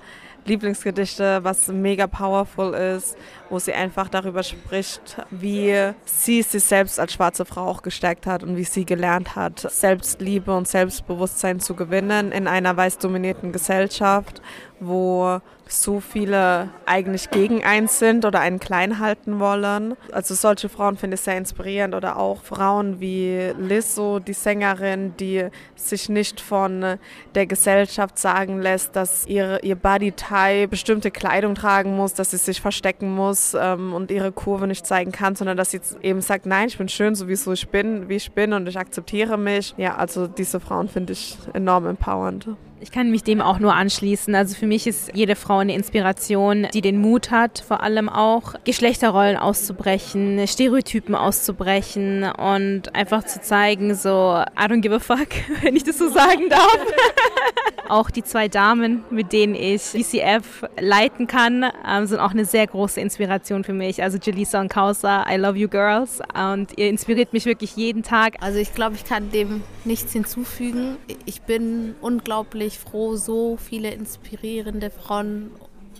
Lieblingsgedichte, 0.47 1.41
was 1.43 1.69
mega 1.69 2.07
powerful 2.07 2.73
ist, 2.73 3.17
wo 3.51 3.59
sie 3.59 3.73
einfach 3.73 4.09
darüber 4.09 4.43
spricht, 4.43 5.17
wie 5.31 5.93
sie 6.05 6.43
sich 6.43 6.63
selbst 6.63 7.01
als 7.01 7.15
schwarze 7.15 7.45
Frau 7.45 7.67
auch 7.67 7.83
gestärkt 7.83 8.27
hat 8.27 8.43
und 8.43 8.57
wie 8.57 8.65
sie 8.65 8.85
gelernt 8.85 9.35
hat, 9.35 9.59
Selbstliebe 9.59 10.57
und 10.57 10.69
Selbstbewusstsein 10.69 11.59
zu 11.61 11.75
gewinnen 11.75 12.31
in 12.33 12.47
einer 12.47 12.77
weiß 12.77 12.99
dominierten 12.99 13.53
Gesellschaft, 13.53 14.41
wo 14.81 15.41
so 15.69 16.01
viele 16.01 16.69
eigentlich 16.85 17.31
gegen 17.31 17.65
eins 17.65 17.99
sind 17.99 18.25
oder 18.25 18.41
einen 18.41 18.61
klein 18.61 18.99
halten 19.01 19.41
wollen. 19.41 19.97
Also 20.13 20.35
solche 20.35 20.69
Frauen 20.69 20.97
finde 20.97 21.17
ich 21.17 21.23
sehr 21.23 21.37
inspirierend 21.37 21.95
oder 21.95 22.17
auch 22.19 22.43
Frauen 22.43 23.01
wie 23.01 23.53
Lizzo, 23.59 24.21
die 24.21 24.33
Sängerin, 24.33 25.15
die 25.19 25.49
sich 25.75 26.09
nicht 26.09 26.41
von 26.41 26.99
der 27.35 27.47
Gesellschaft 27.47 28.19
sagen 28.19 28.61
lässt, 28.61 28.95
dass 28.95 29.27
ihre, 29.27 29.61
ihr 29.63 29.75
Body-Type 29.75 30.69
bestimmte 30.69 31.11
Kleidung 31.11 31.55
tragen 31.55 31.97
muss, 31.97 32.15
dass 32.15 32.31
sie 32.31 32.37
sich 32.37 32.61
verstecken 32.61 33.13
muss 33.15 33.57
ähm, 33.59 33.93
und 33.93 34.11
ihre 34.11 34.33
Kurve 34.33 34.67
nicht 34.67 34.87
zeigen 34.87 35.11
kann, 35.11 35.35
sondern 35.35 35.57
dass 35.57 35.73
sie 35.73 35.81
eben 36.03 36.21
sagt, 36.21 36.47
nein, 36.47 36.69
ich 36.69 36.79
bin 36.79 36.89
schön, 36.89 37.15
so 37.15 37.29
wie 37.29 37.33
ich 37.33 37.69
bin, 37.69 38.09
wie 38.09 38.17
ich 38.17 38.33
bin 38.33 38.53
und 38.53 38.69
ich 38.69 38.79
akzeptiere 38.79 39.37
mich. 39.37 39.75
Ja, 39.77 39.97
also 39.97 40.27
diese 40.29 40.61
Frauen 40.61 40.89
finde 40.89 41.13
ich 41.13 41.37
enorm 41.55 41.87
empowernd. 41.87 42.49
Ich 42.79 42.91
kann 42.91 43.11
mich 43.11 43.25
dem 43.25 43.41
auch 43.41 43.59
nur 43.59 43.75
anschließen. 43.75 44.35
Also 44.35 44.55
für 44.55 44.67
mich 44.67 44.87
ist 44.87 45.11
jede 45.15 45.35
Frau 45.35 45.59
eine 45.59 45.75
Inspiration, 45.75 46.67
die 46.75 46.83
den 46.83 47.01
Mut 47.01 47.31
hat, 47.31 47.65
vor 47.67 47.83
allem 47.83 48.11
auch 48.11 48.55
Geschlechterrollen 48.65 49.39
auszubrechen, 49.39 50.47
Stereotypen 50.47 51.15
auszubrechen 51.15 52.25
und 52.25 52.95
einfach 52.95 53.25
zu 53.25 53.41
zeigen, 53.41 53.95
so 53.95 54.43
I 54.59 54.65
don't 54.65 54.81
give 54.81 54.95
a 54.95 54.99
fuck, 54.99 55.29
wenn 55.63 55.75
ich 55.75 55.85
das 55.85 55.97
so 55.97 56.09
sagen 56.09 56.51
darf. 56.51 56.79
auch 57.89 58.11
die 58.11 58.23
zwei 58.23 58.49
Damen, 58.49 59.05
mit 59.11 59.33
denen 59.33 59.55
ich 59.55 59.93
BCF 59.93 60.65
leiten 60.79 61.27
kann, 61.27 61.65
ähm, 61.89 62.07
sind 62.07 62.19
auch 62.19 62.33
eine 62.33 62.45
sehr 62.45 62.67
große 62.67 63.01
Inspiration 63.01 63.65
für 63.65 63.73
mich. 63.73 64.03
Also 64.03 64.19
Jelisa 64.19 64.61
und 64.61 64.69
Kausa, 64.69 65.25
I 65.31 65.37
love 65.37 65.57
you 65.57 65.69
girls. 65.69 66.21
Und 66.35 66.77
ihr 66.77 66.89
inspiriert 66.89 67.33
mich 67.33 67.47
wirklich 67.47 67.77
jeden 67.77 68.03
Tag. 68.03 68.35
Also 68.41 68.59
ich 68.59 68.75
glaube, 68.75 68.97
ich 68.97 69.05
kann 69.05 69.31
dem 69.31 69.63
nichts 69.85 70.13
hinzufügen. 70.13 70.97
Ich 71.25 71.43
bin 71.43 71.95
unglaublich 72.01 72.66
froh, 72.75 73.17
so 73.17 73.57
viele 73.57 73.91
inspirierende 73.91 74.91
Frauen 74.91 75.51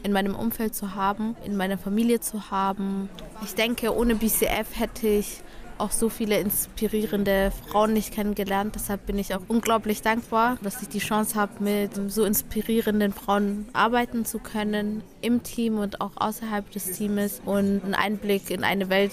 in 0.03 0.13
meinem 0.13 0.35
Umfeld 0.35 0.75
zu 0.75 0.95
haben, 0.95 1.37
in 1.45 1.57
meiner 1.57 1.79
Familie 1.79 2.21
zu 2.21 2.51
haben. 2.51 3.09
Ich 3.43 3.55
denke, 3.55 3.97
ohne 3.97 4.15
BCF 4.15 4.79
hätte 4.79 5.09
ich 5.09 5.43
auch 5.79 5.91
so 5.91 6.09
viele 6.09 6.39
inspirierende 6.39 7.53
Frauen 7.69 7.93
nicht 7.93 8.13
kennengelernt. 8.13 8.75
Deshalb 8.75 9.07
bin 9.07 9.19
ich 9.19 9.35
auch 9.35 9.43
unglaublich 9.49 10.03
dankbar, 10.03 10.59
dass 10.63 10.81
ich 10.83 10.89
die 10.89 10.99
Chance 10.99 11.39
habe, 11.39 11.63
mit 11.63 12.11
so 12.11 12.25
inspirierenden 12.25 13.13
Frauen 13.13 13.67
arbeiten 13.73 14.25
zu 14.25 14.39
können, 14.39 15.03
im 15.21 15.43
Team 15.43 15.79
und 15.79 16.01
auch 16.01 16.13
außerhalb 16.17 16.71
des 16.71 16.93
Teams 16.93 17.43
und 17.45 17.83
einen 17.85 17.95
Einblick 17.95 18.51
in 18.51 18.65
eine 18.65 18.89
Welt 18.89 19.13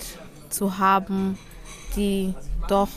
zu 0.49 0.77
haben, 0.77 1.37
die 1.95 2.33
doch 2.67 2.89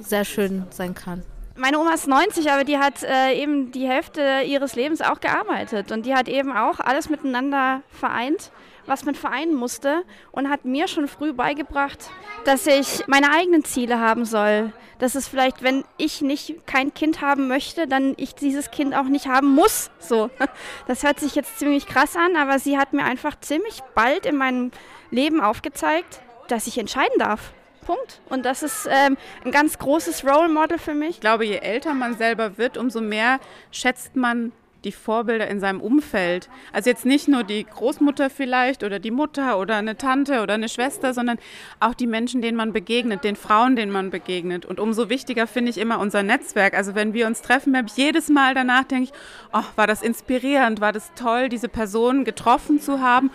sehr 0.00 0.24
schön 0.24 0.64
sein 0.70 0.94
kann. 0.94 1.22
Meine 1.58 1.78
Oma 1.78 1.94
ist 1.94 2.06
90, 2.06 2.50
aber 2.50 2.64
die 2.64 2.78
hat 2.78 3.02
äh, 3.02 3.34
eben 3.34 3.72
die 3.72 3.86
Hälfte 3.88 4.42
ihres 4.46 4.76
Lebens 4.76 5.00
auch 5.00 5.20
gearbeitet 5.20 5.90
und 5.92 6.06
die 6.06 6.14
hat 6.14 6.28
eben 6.28 6.52
auch 6.56 6.78
alles 6.80 7.10
miteinander 7.10 7.82
vereint 7.90 8.52
was 8.88 9.04
man 9.04 9.14
vereinen 9.14 9.54
musste 9.54 10.02
und 10.32 10.48
hat 10.48 10.64
mir 10.64 10.88
schon 10.88 11.08
früh 11.08 11.32
beigebracht, 11.32 12.10
dass 12.44 12.66
ich 12.66 13.06
meine 13.06 13.30
eigenen 13.30 13.64
Ziele 13.64 14.00
haben 14.00 14.24
soll. 14.24 14.72
Dass 14.98 15.14
es 15.14 15.28
vielleicht, 15.28 15.62
wenn 15.62 15.84
ich 15.96 16.22
nicht 16.22 16.66
kein 16.66 16.92
Kind 16.92 17.20
haben 17.20 17.46
möchte, 17.46 17.86
dann 17.86 18.14
ich 18.16 18.34
dieses 18.34 18.72
Kind 18.72 18.96
auch 18.96 19.04
nicht 19.04 19.28
haben 19.28 19.54
muss. 19.54 19.90
So, 20.00 20.28
das 20.88 21.04
hört 21.04 21.20
sich 21.20 21.36
jetzt 21.36 21.58
ziemlich 21.60 21.86
krass 21.86 22.16
an, 22.16 22.34
aber 22.34 22.58
sie 22.58 22.78
hat 22.78 22.92
mir 22.92 23.04
einfach 23.04 23.38
ziemlich 23.38 23.80
bald 23.94 24.26
in 24.26 24.36
meinem 24.36 24.72
Leben 25.10 25.40
aufgezeigt, 25.40 26.20
dass 26.48 26.66
ich 26.66 26.78
entscheiden 26.78 27.18
darf. 27.18 27.52
Punkt. 27.88 28.20
Und 28.28 28.44
das 28.44 28.62
ist 28.62 28.86
ähm, 28.90 29.16
ein 29.46 29.50
ganz 29.50 29.78
großes 29.78 30.22
Role 30.22 30.50
Model 30.50 30.76
für 30.78 30.92
mich. 30.92 31.08
Ich 31.08 31.20
glaube, 31.20 31.46
je 31.46 31.56
älter 31.56 31.94
man 31.94 32.18
selber 32.18 32.58
wird, 32.58 32.76
umso 32.76 33.00
mehr 33.00 33.40
schätzt 33.70 34.14
man 34.14 34.52
die 34.84 34.92
Vorbilder 34.92 35.48
in 35.48 35.58
seinem 35.58 35.80
Umfeld. 35.80 36.50
Also 36.70 36.90
jetzt 36.90 37.06
nicht 37.06 37.28
nur 37.28 37.44
die 37.44 37.64
Großmutter 37.64 38.28
vielleicht 38.28 38.84
oder 38.84 38.98
die 38.98 39.10
Mutter 39.10 39.58
oder 39.58 39.76
eine 39.76 39.96
Tante 39.96 40.42
oder 40.42 40.54
eine 40.54 40.68
Schwester, 40.68 41.14
sondern 41.14 41.38
auch 41.80 41.94
die 41.94 42.06
Menschen, 42.06 42.42
denen 42.42 42.56
man 42.56 42.72
begegnet, 42.72 43.24
den 43.24 43.36
Frauen, 43.36 43.74
denen 43.74 43.90
man 43.90 44.10
begegnet. 44.10 44.66
Und 44.66 44.78
umso 44.78 45.08
wichtiger 45.08 45.46
finde 45.46 45.70
ich 45.70 45.78
immer 45.78 45.98
unser 45.98 46.22
Netzwerk. 46.22 46.74
Also 46.74 46.94
wenn 46.94 47.14
wir 47.14 47.26
uns 47.26 47.42
treffen, 47.42 47.76
habe 47.76 47.88
ich 47.88 47.96
jedes 47.96 48.28
Mal 48.28 48.54
danach 48.54 48.84
denke 48.84 49.04
ich, 49.04 49.12
oh, 49.52 49.64
war 49.76 49.86
das 49.86 50.02
inspirierend, 50.02 50.80
war 50.80 50.92
das 50.92 51.10
toll, 51.14 51.48
diese 51.48 51.68
Person 51.68 52.24
getroffen 52.24 52.80
zu 52.80 53.00
haben. 53.00 53.30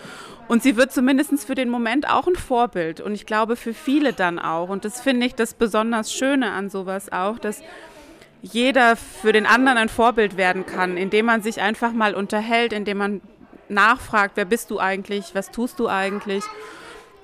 Und 0.47 0.62
sie 0.62 0.75
wird 0.75 0.91
zumindest 0.91 1.45
für 1.45 1.56
den 1.56 1.69
Moment 1.69 2.10
auch 2.10 2.27
ein 2.27 2.36
Vorbild. 2.36 3.01
Und 3.01 3.13
ich 3.13 3.25
glaube 3.25 3.56
für 3.56 3.73
viele 3.73 4.13
dann 4.13 4.39
auch. 4.39 4.69
Und 4.69 4.86
das 4.86 5.01
finde 5.01 5.25
ich 5.25 5.36
das 5.36 5.53
besonders 5.53 6.13
Schöne 6.13 6.51
an 6.51 6.69
sowas 6.69 7.12
auch, 7.12 7.39
dass 7.39 7.62
jeder 8.41 8.97
für 8.97 9.32
den 9.32 9.45
anderen 9.45 9.77
ein 9.77 9.89
Vorbild 9.89 10.36
werden 10.36 10.65
kann, 10.65 10.97
indem 10.97 11.27
man 11.27 11.41
sich 11.41 11.62
einfach 11.62 11.93
mal 11.93 12.13
unterhält, 12.13 12.73
indem 12.73 12.97
man 12.97 13.21
nachfragt, 13.69 14.34
wer 14.36 14.45
bist 14.45 14.69
du 14.69 14.79
eigentlich, 14.79 15.34
was 15.34 15.49
tust 15.49 15.79
du 15.79 15.88
eigentlich. 15.88 16.43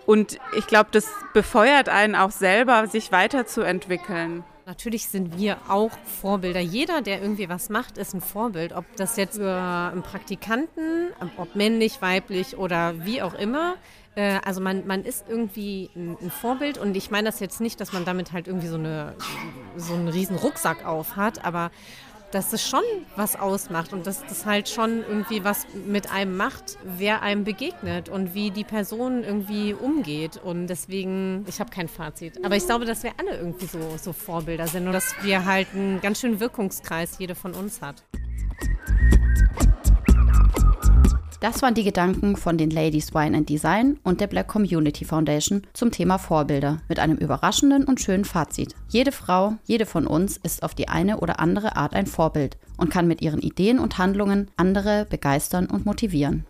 Und 0.05 0.39
ich 0.57 0.65
glaube, 0.65 0.89
das 0.91 1.07
befeuert 1.33 1.89
einen 1.89 2.15
auch 2.15 2.31
selber, 2.31 2.87
sich 2.87 3.11
weiterzuentwickeln. 3.11 4.43
Natürlich 4.69 5.07
sind 5.07 5.35
wir 5.39 5.57
auch 5.67 5.89
Vorbilder. 6.21 6.59
Jeder, 6.59 7.01
der 7.01 7.23
irgendwie 7.23 7.49
was 7.49 7.69
macht, 7.69 7.97
ist 7.97 8.13
ein 8.13 8.21
Vorbild. 8.21 8.71
Ob 8.71 8.85
das 8.97 9.17
jetzt 9.17 9.37
für 9.37 9.51
einen 9.51 10.03
Praktikanten, 10.03 11.07
ob 11.37 11.55
männlich, 11.55 12.03
weiblich 12.03 12.55
oder 12.55 13.03
wie 13.03 13.23
auch 13.23 13.33
immer. 13.33 13.77
Äh, 14.13 14.37
also 14.45 14.61
man, 14.61 14.85
man 14.85 15.05
ist 15.05 15.25
irgendwie 15.27 15.89
ein, 15.95 16.29
Vorbild 16.29 16.77
und 16.77 16.95
ich 16.95 17.09
meine 17.09 17.29
das 17.29 17.39
jetzt 17.39 17.61
nicht, 17.61 17.81
dass 17.81 17.93
man 17.93 18.05
damit 18.05 18.31
halt 18.31 18.45
irgendwie 18.45 18.67
so, 18.67 18.75
eine, 18.75 19.15
so 19.75 19.95
einen 19.95 20.07
riesen 20.07 20.35
Rucksack 20.35 20.85
auf 20.85 21.15
hat, 21.15 21.43
aber 21.43 21.71
dass 22.31 22.53
es 22.53 22.67
schon 22.67 22.83
was 23.15 23.35
ausmacht 23.35 23.93
und 23.93 24.05
dass 24.05 24.21
das 24.25 24.45
halt 24.45 24.69
schon 24.69 25.03
irgendwie 25.07 25.43
was 25.43 25.65
mit 25.85 26.11
einem 26.11 26.37
macht, 26.37 26.77
wer 26.83 27.21
einem 27.21 27.43
begegnet 27.43 28.09
und 28.09 28.33
wie 28.33 28.51
die 28.51 28.63
Person 28.63 29.23
irgendwie 29.23 29.73
umgeht. 29.73 30.37
Und 30.37 30.67
deswegen, 30.67 31.45
ich 31.47 31.59
habe 31.59 31.69
kein 31.69 31.87
Fazit. 31.87 32.43
Aber 32.43 32.55
ich 32.55 32.65
glaube, 32.65 32.85
dass 32.85 33.03
wir 33.03 33.11
alle 33.17 33.37
irgendwie 33.37 33.65
so, 33.65 33.79
so 34.01 34.13
Vorbilder 34.13 34.67
sind 34.67 34.87
und 34.87 34.93
dass 34.93 35.15
wir 35.23 35.45
halt 35.45 35.67
einen 35.73 36.01
ganz 36.01 36.19
schönen 36.21 36.39
Wirkungskreis 36.39 37.17
jede 37.19 37.35
von 37.35 37.53
uns 37.53 37.81
hat. 37.81 38.03
Das 41.41 41.61
waren 41.61 41.73
die 41.73 41.85
Gedanken 41.85 42.35
von 42.35 42.57
den 42.57 42.69
Ladies 42.69 43.13
Wine 43.13 43.37
and 43.37 43.47
Design 43.47 43.97
und 44.03 44.19
der 44.19 44.27
Black 44.27 44.49
Community 44.49 45.05
Foundation 45.05 45.61
zum 45.71 45.89
Thema 45.89 46.17
Vorbilder 46.17 46.81
mit 46.89 46.99
einem 46.99 47.15
überraschenden 47.15 47.85
und 47.85 48.01
schönen 48.01 48.25
Fazit. 48.25 48.75
Jede 48.89 49.13
Frau, 49.13 49.53
jede 49.63 49.85
von 49.85 50.05
uns 50.05 50.35
ist 50.35 50.63
auf 50.63 50.75
die 50.75 50.89
eine 50.89 51.21
oder 51.21 51.39
andere 51.39 51.77
Art 51.77 51.93
ein 51.93 52.07
Vorbild 52.07 52.57
und 52.75 52.89
kann 52.89 53.07
mit 53.07 53.21
ihren 53.21 53.39
Ideen 53.39 53.79
und 53.79 53.97
Handlungen 53.97 54.51
andere 54.57 55.05
begeistern 55.09 55.67
und 55.67 55.85
motivieren. 55.85 56.45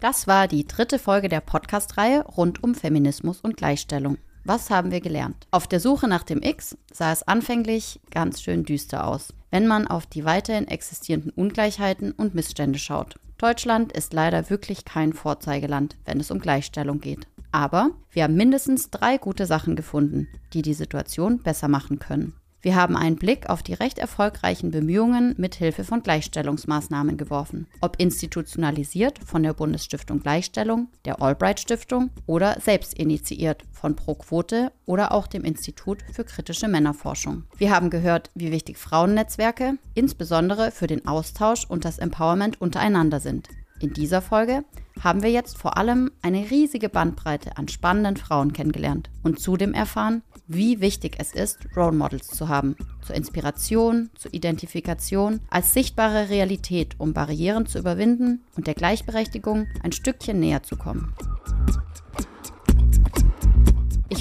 Das 0.00 0.26
war 0.26 0.48
die 0.48 0.66
dritte 0.66 0.98
Folge 0.98 1.28
der 1.28 1.40
Podcast-Reihe 1.40 2.24
rund 2.24 2.62
um 2.62 2.74
Feminismus 2.74 3.40
und 3.42 3.58
Gleichstellung. 3.58 4.16
Was 4.48 4.70
haben 4.70 4.92
wir 4.92 5.00
gelernt? 5.00 5.48
Auf 5.50 5.66
der 5.66 5.80
Suche 5.80 6.06
nach 6.06 6.22
dem 6.22 6.40
X 6.40 6.76
sah 6.92 7.10
es 7.10 7.24
anfänglich 7.24 7.98
ganz 8.12 8.40
schön 8.40 8.62
düster 8.62 9.04
aus, 9.04 9.34
wenn 9.50 9.66
man 9.66 9.88
auf 9.88 10.06
die 10.06 10.24
weiterhin 10.24 10.68
existierenden 10.68 11.32
Ungleichheiten 11.32 12.12
und 12.12 12.36
Missstände 12.36 12.78
schaut. 12.78 13.18
Deutschland 13.38 13.90
ist 13.90 14.12
leider 14.12 14.48
wirklich 14.48 14.84
kein 14.84 15.14
Vorzeigeland, 15.14 15.96
wenn 16.04 16.20
es 16.20 16.30
um 16.30 16.38
Gleichstellung 16.38 17.00
geht. 17.00 17.26
Aber 17.50 17.90
wir 18.12 18.22
haben 18.22 18.36
mindestens 18.36 18.88
drei 18.90 19.18
gute 19.18 19.46
Sachen 19.46 19.74
gefunden, 19.74 20.28
die 20.52 20.62
die 20.62 20.74
Situation 20.74 21.42
besser 21.42 21.66
machen 21.66 21.98
können. 21.98 22.32
Wir 22.66 22.74
haben 22.74 22.96
einen 22.96 23.14
Blick 23.14 23.48
auf 23.48 23.62
die 23.62 23.74
recht 23.74 23.96
erfolgreichen 23.96 24.72
Bemühungen 24.72 25.36
mit 25.38 25.54
Hilfe 25.54 25.84
von 25.84 26.02
Gleichstellungsmaßnahmen 26.02 27.16
geworfen. 27.16 27.68
Ob 27.80 27.94
institutionalisiert 28.00 29.20
von 29.24 29.44
der 29.44 29.52
Bundesstiftung 29.52 30.18
Gleichstellung, 30.18 30.88
der 31.04 31.22
Albright 31.22 31.60
Stiftung 31.60 32.10
oder 32.26 32.58
selbst 32.60 32.94
initiiert 32.94 33.62
von 33.70 33.94
ProQuote 33.94 34.72
oder 34.84 35.12
auch 35.12 35.28
dem 35.28 35.44
Institut 35.44 35.98
für 36.12 36.24
kritische 36.24 36.66
Männerforschung. 36.66 37.44
Wir 37.56 37.70
haben 37.70 37.88
gehört, 37.88 38.32
wie 38.34 38.50
wichtig 38.50 38.78
Frauennetzwerke, 38.78 39.78
insbesondere 39.94 40.72
für 40.72 40.88
den 40.88 41.06
Austausch 41.06 41.66
und 41.66 41.84
das 41.84 42.00
Empowerment 42.00 42.60
untereinander 42.60 43.20
sind. 43.20 43.48
In 43.78 43.92
dieser 43.92 44.22
Folge 44.22 44.64
haben 45.00 45.22
wir 45.22 45.30
jetzt 45.30 45.58
vor 45.58 45.76
allem 45.76 46.10
eine 46.22 46.50
riesige 46.50 46.88
Bandbreite 46.88 47.58
an 47.58 47.68
spannenden 47.68 48.16
Frauen 48.16 48.52
kennengelernt 48.52 49.10
und 49.22 49.38
zudem 49.38 49.74
erfahren, 49.74 50.22
wie 50.48 50.80
wichtig 50.80 51.16
es 51.18 51.32
ist, 51.32 51.58
Role 51.76 51.96
Models 51.96 52.28
zu 52.28 52.48
haben. 52.48 52.76
Zur 53.04 53.16
Inspiration, 53.16 54.10
zur 54.16 54.32
Identifikation, 54.34 55.40
als 55.50 55.74
sichtbare 55.74 56.28
Realität, 56.28 56.94
um 56.98 57.12
Barrieren 57.12 57.66
zu 57.66 57.78
überwinden 57.78 58.44
und 58.56 58.66
der 58.66 58.74
Gleichberechtigung 58.74 59.66
ein 59.82 59.92
Stückchen 59.92 60.40
näher 60.40 60.62
zu 60.62 60.76
kommen. 60.76 61.14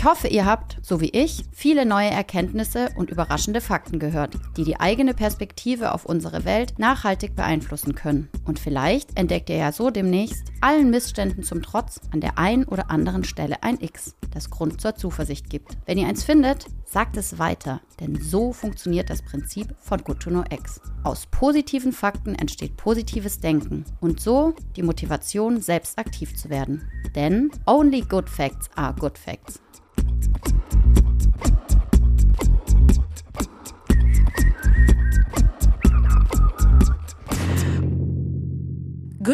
Ich 0.06 0.12
hoffe, 0.12 0.28
ihr 0.28 0.46
habt, 0.46 0.78
so 0.84 1.02
wie 1.02 1.10
ich, 1.10 1.46
viele 1.52 1.84
neue 1.84 2.12
Erkenntnisse 2.12 2.90
und 2.96 3.10
überraschende 3.10 3.60
Fakten 3.60 3.98
gehört, 3.98 4.36
die 4.56 4.64
die 4.64 4.80
eigene 4.80 5.16
Perspektive 5.16 5.96
auf 5.96 6.06
unsere 6.06 6.46
Welt 6.46 6.78
nachhaltig 6.78 7.36
beeinflussen 7.36 7.96
können. 7.96 8.30
Und 8.46 8.60
vielleicht 8.60 9.18
entdeckt 9.18 9.50
ihr 9.50 9.56
ja 9.56 9.72
so 9.72 9.90
demnächst, 9.90 10.44
allen 10.62 10.92
Missständen 10.92 11.42
zum 11.42 11.64
Trotz, 11.64 12.02
an 12.12 12.22
der 12.22 12.38
einen 12.38 12.66
oder 12.66 12.92
anderen 12.92 13.24
Stelle 13.24 13.64
ein 13.64 13.82
X, 13.82 14.16
das 14.32 14.52
Grund 14.52 14.80
zur 14.80 14.94
Zuversicht 14.94 15.50
gibt. 15.50 15.76
Wenn 15.88 15.98
ihr 15.98 16.08
eins 16.08 16.24
findet, 16.24 16.68
sagt 16.86 17.18
es 17.18 17.40
weiter, 17.40 17.82
denn 18.00 18.22
so 18.22 18.54
funktioniert 18.54 19.10
das 19.10 19.24
Prinzip 19.24 19.74
von 19.80 20.04
Good 20.04 20.20
to 20.20 20.30
Know 20.30 20.44
X. 20.52 20.82
Aus 21.04 21.26
positiven 21.32 21.94
Fakten 21.94 22.36
entsteht 22.36 22.78
positives 22.78 23.40
Denken 23.40 23.86
und 24.02 24.20
so 24.20 24.54
die 24.76 24.84
Motivation, 24.84 25.62
selbst 25.62 25.98
aktiv 25.98 26.36
zu 26.36 26.52
werden. 26.52 26.88
Denn 27.16 27.50
only 27.66 28.02
good 28.02 28.30
facts 28.30 28.70
are 28.76 28.94
good 28.94 29.18
facts. 29.18 29.65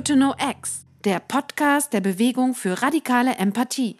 Good 0.01 0.07
to 0.07 0.15
Know 0.15 0.33
X, 0.39 0.87
der 1.03 1.19
Podcast 1.19 1.93
der 1.93 2.01
Bewegung 2.01 2.55
für 2.55 2.81
radikale 2.81 3.35
Empathie. 3.35 3.97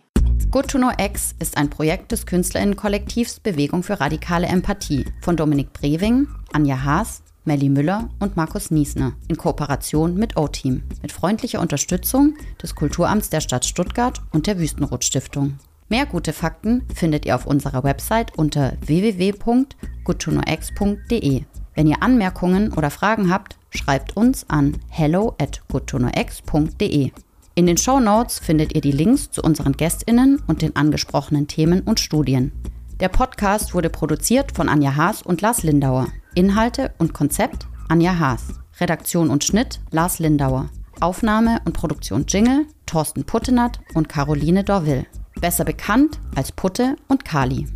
Good 0.49 0.69
to 0.69 0.79
Know 0.79 0.89
X 0.97 1.35
ist 1.37 1.57
ein 1.57 1.69
Projekt 1.69 2.11
des 2.11 2.25
Künstlerinnenkollektivs 2.25 3.39
Bewegung 3.39 3.83
für 3.83 3.99
radikale 3.99 4.47
Empathie 4.47 5.05
von 5.21 5.37
Dominik 5.37 5.73
Brewing, 5.73 6.27
Anja 6.53 6.83
Haas, 6.83 7.21
Melly 7.45 7.69
Müller 7.69 8.09
und 8.19 8.35
Markus 8.35 8.71
Niesner 8.71 9.13
in 9.27 9.37
Kooperation 9.37 10.15
mit 10.15 10.37
O-Team 10.37 10.81
mit 11.03 11.11
freundlicher 11.11 11.59
Unterstützung 11.59 12.33
des 12.63 12.73
Kulturamts 12.73 13.29
der 13.29 13.41
Stadt 13.41 13.65
Stuttgart 13.65 14.23
und 14.31 14.47
der 14.47 14.57
Wüstenrot 14.57 15.03
Stiftung. 15.03 15.59
Mehr 15.87 16.07
gute 16.07 16.33
Fakten 16.33 16.81
findet 16.95 17.27
ihr 17.27 17.35
auf 17.35 17.45
unserer 17.45 17.83
Website 17.83 18.35
unter 18.35 18.73
www.goodtonox.de. 18.81 21.43
Wenn 21.73 21.87
ihr 21.87 22.01
Anmerkungen 22.01 22.73
oder 22.73 22.91
Fragen 22.91 23.31
habt, 23.31 23.57
schreibt 23.69 24.17
uns 24.17 24.49
an 24.49 24.77
hello 24.89 25.35
at 25.39 25.61
goodtonox.de. 25.69 27.11
In 27.55 27.65
den 27.65 27.77
Show 27.77 27.99
Notes 27.99 28.39
findet 28.39 28.75
ihr 28.75 28.81
die 28.81 28.91
Links 28.91 29.31
zu 29.31 29.41
unseren 29.41 29.73
GästInnen 29.73 30.41
und 30.47 30.61
den 30.61 30.75
angesprochenen 30.75 31.47
Themen 31.47 31.81
und 31.81 31.99
Studien. 31.99 32.51
Der 32.99 33.09
Podcast 33.09 33.73
wurde 33.73 33.89
produziert 33.89 34.51
von 34.51 34.69
Anja 34.69 34.95
Haas 34.95 35.21
und 35.21 35.41
Lars 35.41 35.63
Lindauer. 35.63 36.07
Inhalte 36.35 36.91
und 36.97 37.13
Konzept 37.13 37.67
Anja 37.89 38.19
Haas. 38.19 38.47
Redaktion 38.79 39.29
und 39.29 39.43
Schnitt 39.43 39.79
Lars 39.91 40.19
Lindauer. 40.19 40.69
Aufnahme 40.99 41.61
und 41.65 41.73
Produktion 41.73 42.25
Jingle 42.27 42.67
Thorsten 42.85 43.23
Puttenat 43.23 43.79
und 43.95 44.07
Caroline 44.07 44.63
Dorville. 44.63 45.05
Besser 45.39 45.65
bekannt 45.65 46.19
als 46.35 46.51
Putte 46.51 46.95
und 47.07 47.25
Kali. 47.25 47.67